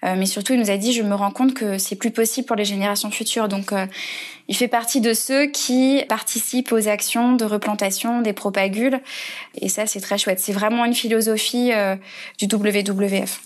Euh, 0.02 0.16
mais 0.18 0.26
surtout, 0.26 0.54
il 0.54 0.58
nous 0.58 0.72
a 0.72 0.76
dit, 0.76 0.92
je 0.92 1.02
me 1.02 1.14
rends 1.14 1.30
compte 1.30 1.54
que 1.54 1.78
c'est 1.78 1.94
plus 1.94 2.10
possible 2.10 2.48
pour 2.48 2.56
les 2.56 2.64
générations 2.64 3.12
futures. 3.12 3.46
Donc, 3.46 3.72
euh, 3.72 3.86
il 4.48 4.56
fait 4.56 4.68
partie 4.68 5.00
de 5.00 5.14
ceux 5.14 5.46
qui 5.46 6.02
participent 6.08 6.72
aux 6.72 6.88
actions 6.88 7.34
de 7.34 7.44
replantation 7.44 8.22
des 8.22 8.32
propagules. 8.32 9.00
Et 9.60 9.68
ça, 9.68 9.86
c'est 9.86 10.00
très 10.00 10.18
chouette. 10.18 10.40
C'est 10.40 10.52
vraiment 10.52 10.84
une 10.84 10.94
philosophie 10.94 11.70
du 12.38 12.46
WWF. 12.46 13.40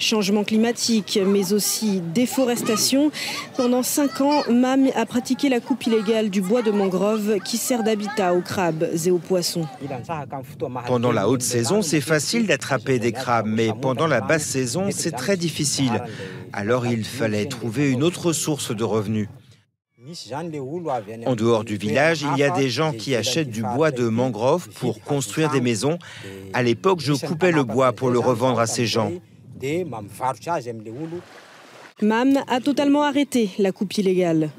Changement 0.00 0.44
climatique, 0.44 1.18
mais 1.24 1.52
aussi 1.52 2.00
déforestation. 2.00 3.10
Pendant 3.56 3.82
cinq 3.82 4.20
ans, 4.22 4.42
MAM 4.50 4.88
a 4.96 5.04
pratiqué 5.04 5.48
la 5.48 5.60
coupe 5.60 5.86
illégale 5.86 6.30
du 6.30 6.40
bois 6.40 6.62
de 6.62 6.70
mangrove 6.70 7.38
qui 7.44 7.58
sert 7.58 7.82
d'habitat 7.82 8.34
aux 8.34 8.40
crabes 8.40 8.88
et 9.06 9.10
aux 9.10 9.18
poissons. 9.18 9.68
Pendant 10.86 11.12
la 11.12 11.28
haute 11.28 11.42
saison, 11.42 11.82
c'est 11.82 12.00
facile 12.00 12.46
d'attraper 12.46 12.98
des 12.98 13.12
crabes, 13.12 13.46
mais 13.46 13.68
pendant 13.80 14.06
la 14.06 14.20
basse 14.20 14.46
saison, 14.46 14.86
c'est 14.90 15.12
très 15.12 15.36
difficile. 15.36 16.02
Alors 16.52 16.86
il 16.86 17.04
fallait 17.04 17.46
trouver 17.46 17.90
une 17.90 18.02
autre 18.02 18.32
source 18.32 18.74
de 18.74 18.84
revenus. 18.84 19.28
En 21.26 21.36
dehors 21.36 21.62
du 21.62 21.76
village, 21.76 22.22
il 22.22 22.38
y 22.38 22.42
a 22.42 22.50
des 22.50 22.70
gens 22.70 22.92
qui 22.92 23.14
achètent 23.14 23.50
du 23.50 23.62
bois 23.62 23.90
de 23.90 24.08
mangrove 24.08 24.68
pour 24.70 25.02
construire 25.02 25.50
des 25.50 25.60
maisons. 25.60 25.98
À 26.54 26.62
l'époque, 26.62 27.00
je 27.00 27.12
coupais 27.12 27.52
le 27.52 27.64
bois 27.64 27.92
pour 27.92 28.08
le 28.08 28.18
revendre 28.18 28.58
à 28.60 28.66
ces 28.66 28.86
gens. 28.86 29.12
Mam 32.02 32.38
a 32.48 32.60
totalement 32.60 33.02
arrêté 33.02 33.50
la 33.58 33.72
coupe 33.72 33.98
illégale. 33.98 34.50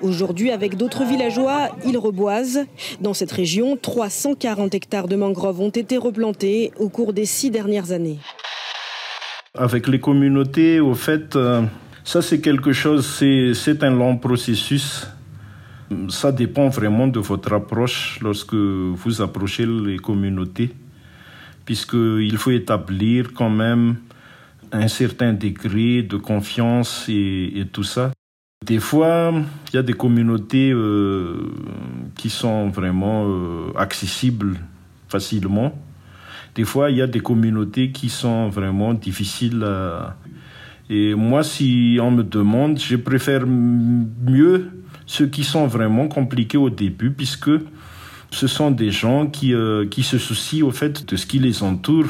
Aujourd'hui, 0.00 0.50
avec 0.50 0.76
d'autres 0.76 1.04
villageois, 1.04 1.76
il 1.86 1.98
reboise. 1.98 2.66
Dans 3.00 3.14
cette 3.14 3.32
région, 3.32 3.76
340 3.76 4.74
hectares 4.74 5.08
de 5.08 5.16
mangroves 5.16 5.60
ont 5.60 5.70
été 5.70 5.96
replantés 5.96 6.72
au 6.78 6.88
cours 6.88 7.12
des 7.12 7.26
six 7.26 7.50
dernières 7.50 7.92
années. 7.92 8.18
Avec 9.54 9.86
les 9.86 10.00
communautés, 10.00 10.80
au 10.80 10.94
fait, 10.94 11.36
euh, 11.36 11.62
ça 12.04 12.22
c'est 12.22 12.40
quelque 12.40 12.72
chose, 12.72 13.06
c'est 13.54 13.84
un 13.84 13.90
long 13.90 14.16
processus. 14.16 15.06
Ça 16.08 16.32
dépend 16.32 16.68
vraiment 16.68 17.06
de 17.06 17.20
votre 17.20 17.52
approche 17.52 18.18
lorsque 18.22 18.54
vous 18.54 19.20
approchez 19.20 19.66
les 19.66 19.98
communautés, 19.98 20.70
puisqu'il 21.66 22.36
faut 22.38 22.50
établir 22.50 23.34
quand 23.34 23.50
même 23.50 23.96
un 24.72 24.88
certain 24.88 25.32
degré 25.32 26.02
de 26.02 26.16
confiance 26.16 27.06
et, 27.08 27.64
tout 27.72 27.84
ça. 27.84 28.12
Des 28.64 28.78
fois, 28.78 29.32
il 29.70 29.76
y 29.76 29.78
a 29.78 29.82
des 29.82 29.92
communautés 29.92 30.70
euh, 30.72 31.52
qui 32.16 32.30
sont 32.30 32.68
vraiment 32.68 33.26
euh, 33.26 33.72
accessibles 33.76 34.56
facilement. 35.08 35.76
Des 36.54 36.64
fois, 36.64 36.90
il 36.90 36.96
y 36.96 37.02
a 37.02 37.06
des 37.06 37.20
communautés 37.20 37.92
qui 37.92 38.08
sont 38.08 38.48
vraiment 38.48 38.94
difficiles. 38.94 39.66
Et 40.90 41.14
moi, 41.14 41.42
si 41.42 41.98
on 42.00 42.10
me 42.10 42.22
demande, 42.22 42.78
je 42.78 42.96
préfère 42.96 43.46
mieux 43.46 44.70
ceux 45.06 45.26
qui 45.26 45.44
sont 45.44 45.66
vraiment 45.66 46.08
compliqués 46.08 46.58
au 46.58 46.70
début, 46.70 47.10
puisque 47.10 47.50
ce 48.30 48.46
sont 48.46 48.70
des 48.70 48.90
gens 48.90 49.26
qui, 49.26 49.54
euh, 49.54 49.86
qui 49.86 50.02
se 50.02 50.18
soucient 50.18 50.66
au 50.66 50.70
fait 50.70 51.06
de 51.08 51.16
ce 51.16 51.26
qui 51.26 51.38
les 51.38 51.62
entoure 51.62 52.08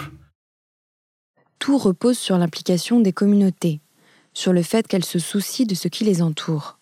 tout 1.62 1.79
repose 1.79 2.18
sur 2.18 2.38
l'implication 2.38 2.98
des 2.98 3.12
communautés, 3.12 3.81
sur 4.35 4.53
le 4.53 4.64
fait 4.64 4.88
qu'elles 4.88 5.05
se 5.05 5.20
soucient 5.20 5.64
de 5.64 5.77
ce 5.77 5.87
qui 5.87 6.03
les 6.03 6.20
entoure. 6.20 6.81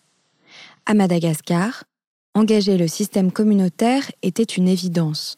À 0.87 0.95
Madagascar, 0.95 1.83
engager 2.33 2.79
le 2.79 2.87
système 2.87 3.31
communautaire 3.31 4.11
était 4.23 4.41
une 4.41 4.67
évidence. 4.67 5.37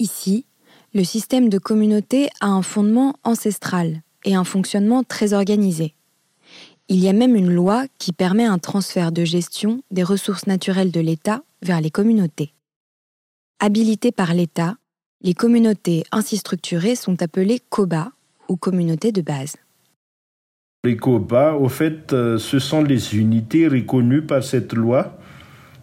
Ici, 0.00 0.46
le 0.94 1.04
système 1.04 1.48
de 1.48 1.58
communauté 1.58 2.28
a 2.40 2.48
un 2.48 2.62
fondement 2.62 3.14
ancestral 3.22 4.02
et 4.24 4.34
un 4.34 4.42
fonctionnement 4.42 5.04
très 5.04 5.32
organisé. 5.32 5.94
Il 6.88 6.98
y 6.98 7.08
a 7.08 7.12
même 7.12 7.36
une 7.36 7.52
loi 7.52 7.84
qui 7.98 8.12
permet 8.12 8.46
un 8.46 8.58
transfert 8.58 9.12
de 9.12 9.24
gestion 9.24 9.80
des 9.92 10.02
ressources 10.02 10.48
naturelles 10.48 10.90
de 10.90 11.00
l'État 11.00 11.44
vers 11.62 11.80
les 11.80 11.92
communautés. 11.92 12.52
Habilitées 13.60 14.10
par 14.10 14.34
l'État, 14.34 14.74
les 15.20 15.34
communautés 15.34 16.02
ainsi 16.10 16.36
structurées 16.36 16.96
sont 16.96 17.22
appelées 17.22 17.60
COBA 17.70 18.10
ou 18.48 18.56
communautés 18.56 19.12
de 19.12 19.22
base. 19.22 19.56
Les 20.86 20.96
COBA, 20.96 21.54
au 21.54 21.68
fait, 21.68 22.12
euh, 22.12 22.38
ce 22.38 22.60
sont 22.60 22.80
les 22.80 23.16
unités 23.16 23.66
reconnues 23.66 24.22
par 24.22 24.44
cette 24.44 24.72
loi 24.72 25.18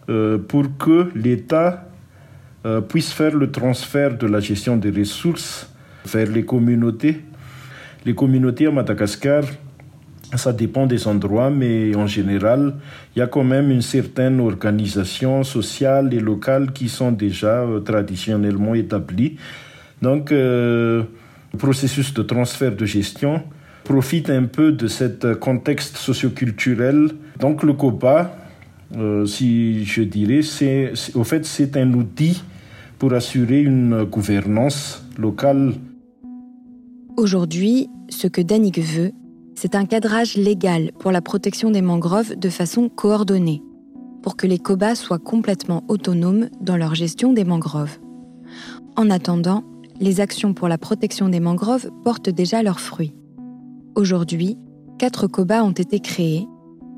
euh, 0.08 0.38
pour 0.38 0.78
que 0.78 1.10
l'État 1.14 1.90
euh, 2.64 2.80
puisse 2.80 3.12
faire 3.12 3.34
le 3.36 3.50
transfert 3.50 4.16
de 4.16 4.26
la 4.26 4.40
gestion 4.40 4.78
des 4.78 4.90
ressources 4.90 5.70
vers 6.06 6.30
les 6.30 6.46
communautés. 6.46 7.20
Les 8.06 8.14
communautés 8.14 8.66
à 8.66 8.70
Madagascar, 8.70 9.44
ça 10.34 10.54
dépend 10.54 10.86
des 10.86 11.06
endroits, 11.06 11.50
mais 11.50 11.94
en 11.94 12.06
général, 12.06 12.74
il 13.14 13.18
y 13.18 13.22
a 13.22 13.26
quand 13.26 13.44
même 13.44 13.70
une 13.70 13.82
certaine 13.82 14.40
organisation 14.40 15.44
sociale 15.44 16.14
et 16.14 16.20
locale 16.20 16.72
qui 16.72 16.88
sont 16.88 17.12
déjà 17.12 17.66
traditionnellement 17.84 18.74
établies. 18.74 19.36
Donc, 20.00 20.32
le 21.54 21.58
processus 21.58 22.12
de 22.12 22.22
transfert 22.24 22.74
de 22.74 22.84
gestion 22.84 23.40
profite 23.84 24.28
un 24.28 24.44
peu 24.44 24.72
de 24.72 24.88
ce 24.88 25.34
contexte 25.34 25.96
socioculturel. 25.96 27.10
Donc 27.38 27.62
le 27.62 27.74
COPA, 27.74 28.36
euh, 28.96 29.24
si 29.24 29.84
je 29.84 30.02
dirais, 30.02 30.42
c'est, 30.42 30.92
au 31.14 31.22
fait, 31.22 31.46
c'est 31.46 31.76
un 31.76 31.92
outil 31.94 32.42
pour 32.98 33.12
assurer 33.12 33.60
une 33.60 34.02
gouvernance 34.02 35.04
locale. 35.16 35.74
Aujourd'hui, 37.16 37.88
ce 38.08 38.26
que 38.26 38.40
Danik 38.40 38.80
veut, 38.80 39.12
c'est 39.54 39.76
un 39.76 39.84
cadrage 39.84 40.36
légal 40.36 40.90
pour 40.98 41.12
la 41.12 41.22
protection 41.22 41.70
des 41.70 41.82
mangroves 41.82 42.34
de 42.34 42.48
façon 42.48 42.88
coordonnée, 42.88 43.62
pour 44.24 44.36
que 44.36 44.48
les 44.48 44.58
COBA 44.58 44.96
soient 44.96 45.20
complètement 45.20 45.84
autonomes 45.86 46.48
dans 46.60 46.76
leur 46.76 46.96
gestion 46.96 47.32
des 47.32 47.44
mangroves. 47.44 47.98
En 48.96 49.08
attendant, 49.08 49.62
les 50.00 50.20
actions 50.20 50.54
pour 50.54 50.68
la 50.68 50.78
protection 50.78 51.28
des 51.28 51.40
mangroves 51.40 51.90
portent 52.02 52.30
déjà 52.30 52.62
leurs 52.62 52.80
fruits. 52.80 53.14
Aujourd'hui, 53.94 54.58
quatre 54.98 55.26
COBA 55.26 55.62
ont 55.64 55.70
été 55.70 56.00
créés, 56.00 56.48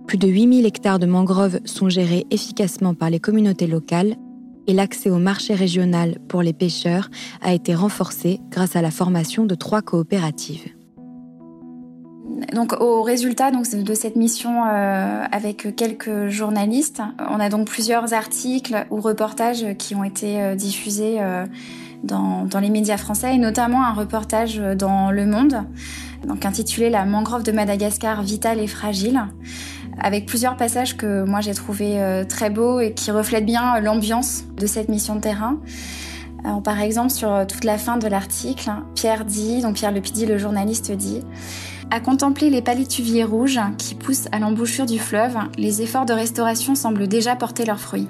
Plus 0.07 0.19
de 0.19 0.29
8000 0.29 0.67
hectares 0.67 1.01
de 1.01 1.07
mangroves 1.07 1.59
sont 1.65 1.89
gérés 1.89 2.27
efficacement 2.31 2.95
par 2.95 3.11
les 3.11 3.19
communautés 3.19 3.67
locales 3.67 4.15
et 4.69 4.73
l'accès 4.73 5.11
au 5.11 5.19
marché 5.19 5.55
régional 5.55 6.19
pour 6.29 6.43
les 6.43 6.53
pêcheurs 6.53 7.11
a 7.43 7.53
été 7.53 7.75
renforcé 7.75 8.41
grâce 8.51 8.77
à 8.77 8.83
la 8.83 8.93
formation 8.93 9.47
de 9.47 9.55
trois 9.57 9.83
coopératives. 9.83 10.69
Donc 12.53 12.81
au 12.81 13.03
résultat 13.03 13.51
de 13.51 13.95
cette 13.95 14.17
mission 14.17 14.65
euh, 14.65 15.25
avec 15.33 15.75
quelques 15.75 16.29
journalistes, 16.29 17.03
on 17.31 17.41
a 17.41 17.49
donc 17.49 17.67
plusieurs 17.67 18.13
articles 18.15 18.87
ou 18.91 19.01
reportages 19.01 19.67
qui 19.79 19.95
ont 19.95 20.05
été 20.05 20.41
euh, 20.41 20.55
diffusés 20.55 21.17
euh, 21.21 21.47
dans, 22.03 22.49
les 22.61 22.71
médias 22.71 22.97
français 22.97 23.35
et 23.35 23.39
notamment 23.39 23.85
un 23.85 23.93
reportage 23.93 24.61
dans 24.77 25.11
Le 25.11 25.27
Monde 25.27 25.65
intitulé 26.45 26.91
La 26.91 27.05
mangrove 27.05 27.43
de 27.43 27.53
Madagascar 27.53 28.23
vitale 28.23 28.61
et 28.61 28.67
fragile 28.67 29.23
avec 29.99 30.27
plusieurs 30.27 30.57
passages 30.57 30.97
que 30.97 31.25
moi 31.25 31.41
j'ai 31.41 31.55
trouvé 31.55 32.01
euh, 32.01 32.25
très 32.25 32.51
beaux 32.51 32.81
et 32.81 32.93
qui 32.93 33.11
reflètent 33.11 33.47
bien 33.47 33.81
l'ambiance 33.81 34.45
de 34.57 34.67
cette 34.67 34.89
mission 34.89 35.17
de 35.17 35.21
terrain. 35.21 35.59
Alors, 36.45 36.63
par 36.63 36.81
exemple, 36.81 37.11
sur 37.11 37.33
euh, 37.33 37.45
toute 37.45 37.65
la 37.65 37.79
fin 37.79 37.97
de 37.97 38.07
l'article, 38.07 38.71
Pierre 38.95 39.25
dit, 39.25 39.63
donc 39.63 39.75
Pierre 39.75 39.93
Lepidi, 39.93 40.27
le 40.27 40.39
journaliste, 40.39 40.93
dit 40.93 41.23
À 41.91 41.99
contempler 41.99 42.51
les 42.51 42.63
palétuviers 42.63 43.25
rouges 43.25 43.61
qui 43.79 43.95
poussent 43.95 44.29
à 44.33 44.39
l'embouchure 44.39 44.87
du 44.87 44.99
fleuve, 44.99 45.37
les 45.57 45.83
efforts 45.83 46.07
de 46.07 46.13
restauration 46.13 46.75
semblent 46.75 47.09
déjà 47.09 47.35
porter 47.37 47.65
leurs 47.65 47.81
fruits. 47.81 48.09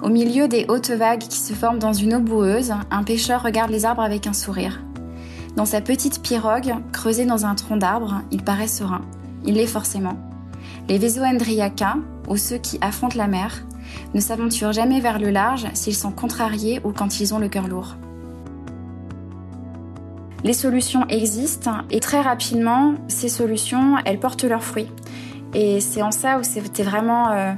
Au 0.00 0.10
milieu 0.10 0.46
des 0.46 0.64
hautes 0.68 0.90
vagues 0.90 1.26
qui 1.26 1.38
se 1.38 1.52
forment 1.54 1.80
dans 1.80 1.92
une 1.92 2.14
eau 2.14 2.20
boueuse, 2.20 2.72
un 2.90 3.02
pêcheur 3.02 3.42
regarde 3.42 3.72
les 3.72 3.84
arbres 3.84 4.02
avec 4.02 4.28
un 4.28 4.32
sourire. 4.32 4.80
Dans 5.56 5.64
sa 5.64 5.80
petite 5.80 6.22
pirogue, 6.22 6.72
creusée 6.92 7.26
dans 7.26 7.46
un 7.46 7.56
tronc 7.56 7.78
d'arbre, 7.78 8.22
il 8.30 8.44
paraît 8.44 8.68
serein. 8.68 9.02
Il 9.44 9.54
l'est 9.54 9.66
forcément. 9.66 10.16
Les 10.88 10.98
Vesoendriaca, 10.98 11.96
ou 12.28 12.36
ceux 12.36 12.58
qui 12.58 12.78
affrontent 12.80 13.18
la 13.18 13.26
mer, 13.26 13.64
ne 14.14 14.20
s'aventurent 14.20 14.72
jamais 14.72 15.00
vers 15.00 15.18
le 15.18 15.30
large 15.30 15.66
s'ils 15.74 15.96
sont 15.96 16.12
contrariés 16.12 16.80
ou 16.84 16.92
quand 16.92 17.18
ils 17.18 17.34
ont 17.34 17.40
le 17.40 17.48
cœur 17.48 17.66
lourd. 17.66 17.96
Les 20.44 20.52
solutions 20.52 21.08
existent 21.08 21.78
et 21.90 21.98
très 21.98 22.20
rapidement, 22.20 22.94
ces 23.08 23.28
solutions, 23.28 23.96
elles 24.04 24.20
portent 24.20 24.44
leurs 24.44 24.62
fruits. 24.62 24.92
Et 25.54 25.80
c'est 25.80 26.02
en 26.02 26.12
ça 26.12 26.38
où 26.38 26.44
c'était 26.44 26.84
vraiment 26.84 27.32
euh, 27.32 27.52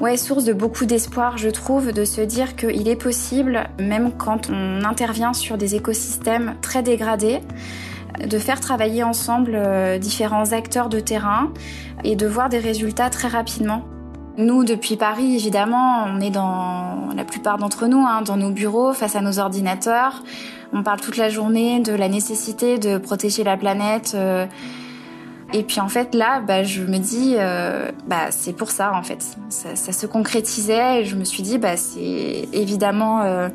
ouais, 0.00 0.16
source 0.16 0.44
de 0.44 0.52
beaucoup 0.52 0.84
d'espoir, 0.84 1.38
je 1.38 1.48
trouve, 1.48 1.92
de 1.92 2.04
se 2.04 2.20
dire 2.20 2.56
qu'il 2.56 2.88
est 2.88 2.96
possible, 2.96 3.68
même 3.78 4.12
quand 4.16 4.50
on 4.50 4.84
intervient 4.84 5.32
sur 5.32 5.58
des 5.58 5.74
écosystèmes 5.74 6.56
très 6.60 6.82
dégradés, 6.82 7.40
de 8.24 8.38
faire 8.38 8.60
travailler 8.60 9.02
ensemble 9.02 9.52
euh, 9.54 9.98
différents 9.98 10.52
acteurs 10.52 10.88
de 10.88 11.00
terrain 11.00 11.52
et 12.04 12.16
de 12.16 12.26
voir 12.26 12.48
des 12.48 12.58
résultats 12.58 13.10
très 13.10 13.28
rapidement. 13.28 13.84
Nous, 14.38 14.64
depuis 14.64 14.96
Paris, 14.96 15.34
évidemment, 15.34 16.04
on 16.06 16.20
est 16.20 16.30
dans 16.30 17.08
la 17.14 17.24
plupart 17.24 17.56
d'entre 17.56 17.86
nous, 17.86 18.04
hein, 18.06 18.20
dans 18.22 18.36
nos 18.36 18.50
bureaux, 18.50 18.92
face 18.92 19.16
à 19.16 19.22
nos 19.22 19.38
ordinateurs. 19.38 20.22
On 20.74 20.82
parle 20.82 21.00
toute 21.00 21.16
la 21.16 21.30
journée 21.30 21.80
de 21.80 21.92
la 21.92 22.08
nécessité 22.08 22.78
de 22.78 22.98
protéger 22.98 23.44
la 23.44 23.56
planète. 23.56 24.12
Euh, 24.14 24.46
et 25.52 25.62
puis 25.62 25.80
en 25.80 25.88
fait 25.88 26.14
là, 26.14 26.40
bah, 26.40 26.64
je 26.64 26.82
me 26.82 26.98
dis, 26.98 27.34
euh, 27.36 27.90
bah, 28.06 28.30
c'est 28.30 28.52
pour 28.52 28.70
ça 28.70 28.92
en 28.94 29.02
fait. 29.02 29.24
Ça, 29.48 29.92
se 29.92 30.06
concrétisait 30.06 31.02
et 31.02 31.04
je 31.04 31.16
me 31.16 31.24
suis 31.24 31.42
dit, 31.42 31.58
bah, 31.58 31.76
c'est 31.76 32.48
évidemment 32.52 33.22
euh, 33.22 33.48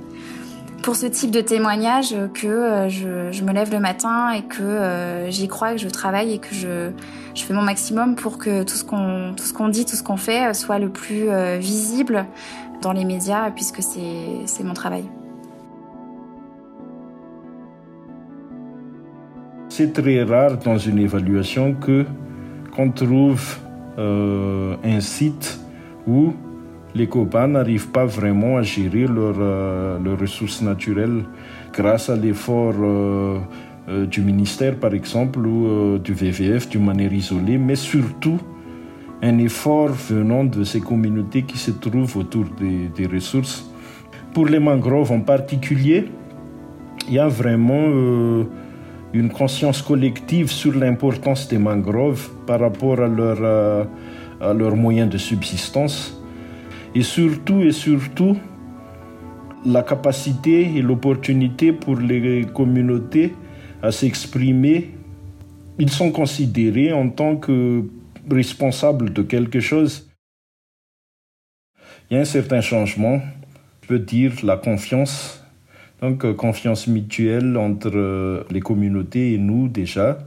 pour 0.84 0.96
ce 0.96 1.06
type 1.06 1.32
de 1.32 1.42
témoignage 1.42 2.16
que 2.34 2.48
euh, 2.48 2.89
je, 2.89 3.44
me 3.44 3.52
lève 3.52 3.72
le 3.72 3.80
matin 3.80 4.32
et 4.32 4.44
que 4.44 5.26
j'y 5.30 5.48
crois, 5.48 5.74
que 5.74 5.80
je 5.80 5.89
travaille 5.89 6.34
et 6.34 6.39
que 6.39 6.54
je, 6.54 6.92
fais 7.36 7.54
mon 7.54 7.62
maximum 7.62 8.16
pour 8.16 8.38
que 8.38 8.64
tout 8.64 8.76
ce 8.76 8.84
qu'on 8.84 9.70
dit, 9.70 9.86
tout 9.86 9.96
ce 9.96 10.04
qu'on 10.04 10.18
fait 10.18 10.54
soit 10.54 10.80
le 10.80 10.89
plus 10.89 11.30
visible 11.60 12.26
dans 12.82 12.94
les 12.94 13.06
médias 13.06 13.52
puisque 13.52 13.82
c'est 13.82 14.64
mon 14.64 14.74
travail. 14.74 15.04
C'est 19.82 19.94
très 19.94 20.22
rare 20.22 20.60
dans 20.60 20.78
une 20.78 21.00
évaluation 21.00 21.74
que 21.74 22.06
qu'on 22.72 22.92
trouve 22.92 23.58
euh, 23.98 24.76
un 24.84 25.00
site 25.00 25.60
où 26.06 26.34
les 26.94 27.08
copains 27.08 27.48
n'arrivent 27.48 27.88
pas 27.88 28.06
vraiment 28.06 28.58
à 28.58 28.62
gérer 28.62 29.08
euh, 29.10 29.98
leurs 29.98 30.20
ressources 30.20 30.62
naturelles 30.62 31.24
grâce 31.74 32.12
à 32.12 32.16
l'effort 32.16 32.76
euh, 32.78 33.40
du 34.06 34.22
ministère, 34.22 34.76
par 34.76 34.94
exemple, 34.94 35.40
ou 35.40 35.98
du 35.98 36.14
VVF 36.14 36.70
d'une 36.70 36.86
manière 36.86 37.12
isolée, 37.12 37.58
mais 37.58 37.76
surtout 37.76 38.40
un 39.24 39.40
effort 39.40 39.90
venant 39.90 40.44
de 40.44 40.64
ces 40.64 40.80
communautés 40.80 41.42
qui 41.42 41.58
se 41.58 41.72
trouvent 41.72 42.18
autour 42.18 42.46
des, 42.60 42.88
des 42.96 43.08
ressources. 43.08 43.68
Pour 44.32 44.46
les 44.46 44.60
mangroves 44.60 45.12
en 45.12 45.22
particulier, 45.22 46.06
il 47.08 47.16
y 47.16 47.20
a 47.20 47.28
vraiment 47.28 48.46
une 49.14 49.30
conscience 49.30 49.82
collective 49.82 50.49
sur 50.49 50.76
l'importance 50.76 51.47
des 51.47 51.57
mangroves 51.57 52.30
par 52.45 52.59
rapport 52.59 52.99
à, 53.01 53.07
leur, 53.07 53.38
euh, 53.41 53.84
à 54.39 54.53
leurs 54.53 54.76
moyens 54.76 55.09
de 55.09 55.18
subsistance 55.18 56.18
et 56.95 57.03
surtout 57.03 57.62
et 57.62 57.72
surtout 57.72 58.38
la 59.66 59.84
capacité 59.84 60.76
et 60.76 60.82
l'opportunité 60.82 61.72
pour 61.72 61.97
les 61.97 62.45
communautés 62.53 63.34
à 63.82 63.91
s'exprimer. 63.91 64.91
Ils 65.78 65.89
sont 65.89 66.12
considérés 66.12 66.91
en 66.93 67.09
tant 67.09 67.36
que 67.36 67.84
responsables 68.30 69.14
de 69.14 69.22
quelque 69.22 69.59
chose. 69.59 70.09
Il 72.09 72.16
y 72.16 72.18
a 72.18 72.22
un 72.22 72.26
certain 72.26 72.62
changement, 72.62 73.22
je 73.84 73.93
veux 73.93 73.99
dire 73.99 74.34
la 74.43 74.57
confiance 74.57 75.41
donc 76.02 76.26
euh, 76.26 76.34
confiance 76.34 76.88
mutuelle 76.88 77.56
entre 77.58 77.91
euh, 77.93 78.43
les 78.49 78.60
communautés 78.60 79.34
et 79.34 79.38
nous 79.38 79.68
déjà. 79.68 80.18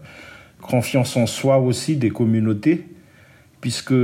Confiance 0.62 1.16
en 1.16 1.26
soi 1.26 1.58
aussi 1.58 1.96
des 1.96 2.10
communautés, 2.10 2.86
puisque 3.60 3.94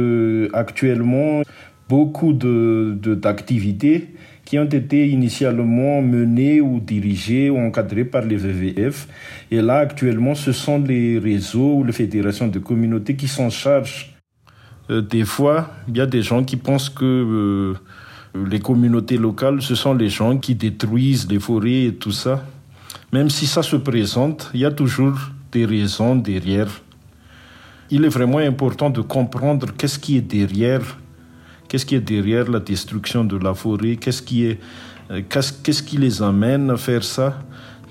actuellement, 0.53 1.43
beaucoup 1.89 2.35
d'activités 2.35 3.99
de, 3.99 4.07
qui 4.45 4.59
ont 4.59 4.67
été 4.67 5.09
initialement 5.09 6.03
menées 6.03 6.61
ou 6.61 6.81
dirigées 6.81 7.49
ou 7.49 7.59
encadrées 7.59 8.05
par 8.05 8.23
les 8.27 8.37
VVF. 8.37 9.09
Et 9.51 9.63
là, 9.63 9.79
actuellement, 9.79 10.35
ce 10.35 10.53
sont 10.53 10.79
les 10.81 11.19
réseaux 11.19 11.77
ou 11.77 11.85
les 11.85 11.93
fédérations 11.93 12.49
de 12.49 12.59
communautés 12.59 13.17
qui 13.17 13.29
s'en 13.29 13.49
chargent. 13.49 14.15
Euh, 14.91 15.01
des 15.01 15.25
fois, 15.25 15.71
il 15.89 15.97
y 15.97 16.01
a 16.01 16.07
des 16.07 16.21
gens 16.21 16.45
qui 16.45 16.57
pensent 16.57 16.91
que 16.91 17.75
les 18.35 18.61
communautés 18.61 19.17
locales, 19.17 19.61
ce 19.61 19.75
sont 19.75 19.95
les 19.95 20.09
gens 20.09 20.37
qui 20.39 20.55
détruisent 20.55 21.29
les 21.29 21.41
forêts 21.41 21.85
et 21.85 21.95
tout 21.95 22.13
ça. 22.13 22.45
Même 23.13 23.29
si 23.29 23.47
ça 23.47 23.63
se 23.63 23.77
présente, 23.77 24.51
il 24.55 24.61
y 24.61 24.65
a 24.65 24.71
toujours 24.71 25.19
des 25.51 25.65
raisons 25.67 26.15
derrière. 26.15 26.69
Il 27.91 28.05
est 28.05 28.09
vraiment 28.09 28.39
important 28.39 28.89
de 28.89 29.01
comprendre 29.01 29.69
qu'est-ce 29.77 29.99
qui 29.99 30.17
est 30.17 30.21
derrière, 30.21 30.99
qu'est-ce 31.69 31.85
qui 31.85 31.97
est 31.97 32.01
derrière 32.01 32.49
la 32.49 32.61
destruction 32.61 33.25
de 33.25 33.37
la 33.37 33.53
forêt, 33.53 33.97
qu'est-ce 33.97 34.23
qui 34.23 34.47
est, 34.47 34.61
euh, 35.11 35.23
qu'est-ce 35.29 35.99
les 35.99 36.23
amène 36.23 36.71
à 36.71 36.77
faire 36.77 37.03
ça? 37.03 37.43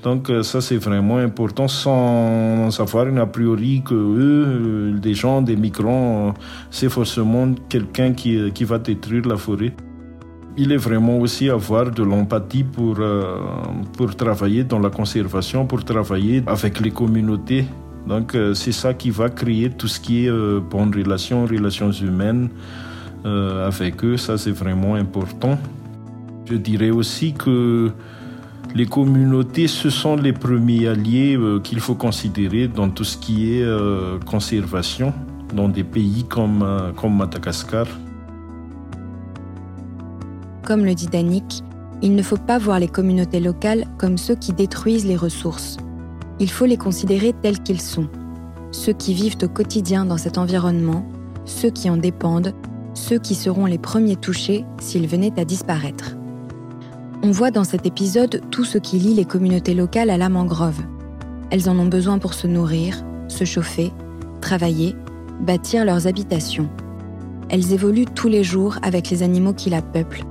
Donc 0.01 0.29
euh, 0.29 0.43
ça 0.43 0.61
c'est 0.61 0.77
vraiment 0.77 1.17
important 1.17 1.67
sans 1.67 2.79
avoir 2.79 3.07
une 3.07 3.17
a 3.17 3.25
priori 3.25 3.81
que 3.85 3.93
eux, 3.93 4.45
euh, 4.47 4.97
des 4.97 5.13
gens, 5.13 5.41
des 5.41 5.57
migrants, 5.57 6.33
c'est 6.71 6.87
forcément 6.87 7.53
quelqu'un 7.67 8.13
qui, 8.13 8.49
qui 8.53 8.63
va 8.63 8.79
détruire 8.79 9.27
la 9.27 9.35
forêt 9.35 9.73
il 10.57 10.71
est 10.71 10.77
vraiment 10.77 11.17
aussi 11.19 11.49
avoir 11.49 11.91
de 11.91 12.03
l'empathie 12.03 12.63
pour, 12.63 12.97
euh, 12.99 13.37
pour 13.97 14.15
travailler 14.15 14.63
dans 14.63 14.79
la 14.79 14.89
conservation, 14.89 15.65
pour 15.65 15.83
travailler 15.83 16.43
avec 16.47 16.79
les 16.79 16.91
communautés. 16.91 17.65
Donc 18.07 18.35
euh, 18.35 18.53
c'est 18.53 18.71
ça 18.71 18.93
qui 18.93 19.09
va 19.09 19.29
créer 19.29 19.69
tout 19.69 19.87
ce 19.87 19.99
qui 19.99 20.25
est 20.25 20.29
euh, 20.29 20.59
bonne 20.59 20.93
relation, 20.93 21.45
relations 21.45 21.91
humaines 21.91 22.49
avec 23.23 24.03
eux. 24.05 24.15
Ça 24.15 24.37
c'est 24.37 24.51
vraiment 24.51 24.95
important. 24.95 25.57
Je 26.49 26.55
dirais 26.55 26.89
aussi 26.89 27.33
que 27.33 27.91
les 28.73 28.85
communautés, 28.85 29.67
ce 29.67 29.89
sont 29.89 30.15
les 30.15 30.31
premiers 30.31 30.87
alliés 30.87 31.37
qu'il 31.63 31.81
faut 31.81 31.95
considérer 31.95 32.69
dans 32.69 32.89
tout 32.89 33.03
ce 33.03 33.17
qui 33.17 33.59
est 33.59 33.67
conservation 34.25 35.13
dans 35.53 35.67
des 35.67 35.83
pays 35.83 36.23
comme, 36.29 36.65
comme 36.95 37.17
Madagascar. 37.17 37.87
Comme 40.69 40.85
le 40.85 40.93
dit 40.93 41.07
Danik, 41.07 41.63
il 42.03 42.13
ne 42.13 42.21
faut 42.21 42.37
pas 42.37 42.59
voir 42.59 42.77
les 42.77 42.87
communautés 42.87 43.39
locales 43.39 43.85
comme 43.97 44.19
ceux 44.19 44.35
qui 44.35 44.53
détruisent 44.53 45.07
les 45.07 45.15
ressources. 45.15 45.77
Il 46.39 46.51
faut 46.51 46.65
les 46.65 46.77
considérer 46.77 47.33
tels 47.41 47.63
qu'ils 47.63 47.81
sont. 47.81 48.07
Ceux 48.71 48.93
qui 48.93 49.15
vivent 49.15 49.37
au 49.41 49.47
quotidien 49.47 50.05
dans 50.05 50.19
cet 50.19 50.37
environnement, 50.37 51.07
ceux 51.45 51.71
qui 51.71 51.89
en 51.89 51.97
dépendent, 51.97 52.53
ceux 52.93 53.17
qui 53.17 53.33
seront 53.33 53.65
les 53.65 53.79
premiers 53.79 54.15
touchés 54.15 54.63
s'ils 54.79 55.07
venaient 55.07 55.39
à 55.39 55.43
disparaître. 55.43 56.15
On 57.23 57.31
voit 57.31 57.49
dans 57.49 57.63
cet 57.63 57.87
épisode 57.87 58.39
tout 58.51 58.63
ce 58.63 58.77
qui 58.77 58.99
lie 58.99 59.15
les 59.15 59.25
communautés 59.25 59.73
locales 59.73 60.11
à 60.11 60.17
la 60.17 60.29
mangrove. 60.29 60.83
Elles 61.49 61.67
en 61.67 61.79
ont 61.79 61.87
besoin 61.87 62.19
pour 62.19 62.35
se 62.35 62.45
nourrir, 62.45 63.03
se 63.27 63.43
chauffer, 63.43 63.91
travailler, 64.39 64.95
bâtir 65.41 65.83
leurs 65.83 66.05
habitations. 66.05 66.69
elles 67.49 67.73
évoluent 67.73 68.05
tous 68.05 68.27
les 68.27 68.43
jours 68.43 68.77
avec 68.83 69.09
les 69.09 69.23
animaux 69.23 69.53
qui 69.53 69.71
la 69.71 69.81
peuplent, 69.81 70.23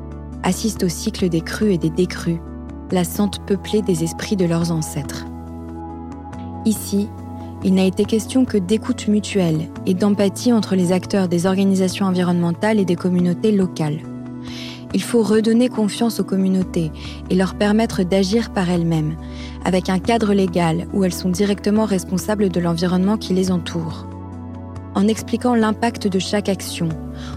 assistent 0.42 0.84
au 0.84 0.88
cycle 0.88 1.28
des 1.28 1.40
crues 1.40 1.72
et 1.72 1.78
des 1.78 1.90
décrues, 1.90 2.40
la 2.90 3.04
sentent 3.04 3.44
peuplée 3.46 3.82
des 3.82 4.04
esprits 4.04 4.36
de 4.36 4.44
leurs 4.44 4.72
ancêtres. 4.72 5.26
Ici, 6.64 7.08
il 7.64 7.74
n'a 7.74 7.84
été 7.84 8.04
question 8.04 8.44
que 8.44 8.56
d'écoute 8.56 9.08
mutuelle 9.08 9.68
et 9.86 9.94
d'empathie 9.94 10.52
entre 10.52 10.76
les 10.76 10.92
acteurs 10.92 11.28
des 11.28 11.46
organisations 11.46 12.06
environnementales 12.06 12.78
et 12.78 12.84
des 12.84 12.96
communautés 12.96 13.52
locales. 13.52 14.00
Il 14.94 15.02
faut 15.02 15.22
redonner 15.22 15.68
confiance 15.68 16.20
aux 16.20 16.24
communautés 16.24 16.92
et 17.30 17.34
leur 17.34 17.54
permettre 17.56 18.04
d'agir 18.04 18.50
par 18.52 18.70
elles-mêmes, 18.70 19.16
avec 19.64 19.90
un 19.90 19.98
cadre 19.98 20.32
légal 20.32 20.86
où 20.94 21.04
elles 21.04 21.12
sont 21.12 21.28
directement 21.28 21.84
responsables 21.84 22.48
de 22.48 22.60
l'environnement 22.60 23.18
qui 23.18 23.34
les 23.34 23.50
entoure. 23.50 24.06
En 24.98 25.06
expliquant 25.06 25.54
l'impact 25.54 26.08
de 26.08 26.18
chaque 26.18 26.48
action, 26.48 26.88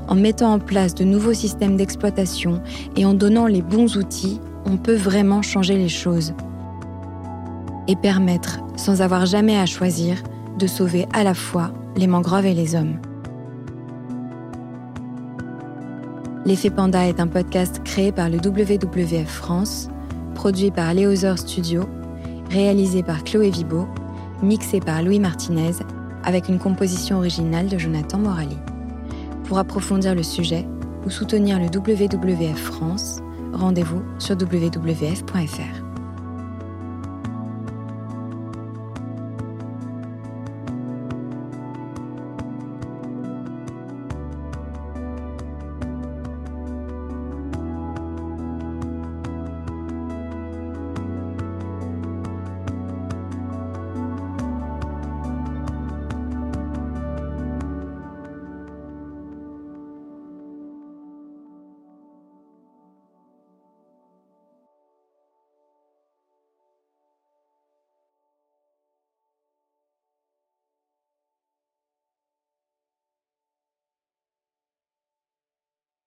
en 0.07 0.16
mettant 0.16 0.53
en 0.53 0.57
place 0.57 0.95
de 0.95 1.03
nouveaux 1.03 1.36
systèmes 1.36 1.78
d'exploitation 1.78 2.59
et 2.95 3.05
en 3.05 3.14
donnant 3.14 3.45
les 3.45 3.62
bons 3.62 3.97
outils, 3.97 4.41
on 4.66 4.78
peut 4.78 4.95
vraiment 4.95 5.43
changer 5.43 5.78
les 5.78 5.88
choses. 5.88 6.34
Et 7.88 7.95
permettre, 7.95 8.62
sans 8.78 9.03
avoir 9.03 9.28
jamais 9.28 9.59
à 9.59 9.68
choisir, 9.68 10.24
de 10.57 10.66
sauver 10.66 11.05
à 11.14 11.24
la 11.24 11.36
fois 11.36 11.72
les 11.95 12.07
mangroves 12.07 12.47
et 12.47 12.55
les 12.55 12.74
hommes. 12.74 12.97
L'effet 16.45 16.72
Panda 16.72 17.07
est 17.07 17.20
un 17.20 17.28
podcast 17.28 17.84
créé 17.84 18.12
par 18.12 18.30
le 18.30 18.38
WWF 18.38 19.30
France, 19.30 19.88
produit 20.34 20.72
par 20.72 20.95
Léozer 20.95 21.38
Studio, 21.38 21.84
réalisé 22.49 23.03
par 23.03 23.24
Chloé 23.24 23.51
Vibo, 23.51 23.88
mixé 24.41 24.80
par 24.80 25.03
Louis 25.03 25.20
Martinez, 25.20 25.74
avec 26.24 26.49
une 26.49 26.59
composition 26.59 27.17
originale 27.17 27.67
de 27.67 27.78
Jonathan 27.78 28.19
Morali. 28.19 28.57
Pour 29.45 29.57
approfondir 29.57 30.15
le 30.15 30.24
sujet 30.24 30.65
ou 31.05 31.09
soutenir 31.09 31.59
le 31.59 31.65
WWF 31.65 32.59
France, 32.59 33.22
rendez-vous 33.53 34.01
sur 34.19 34.36
wwf.fr. 34.36 35.91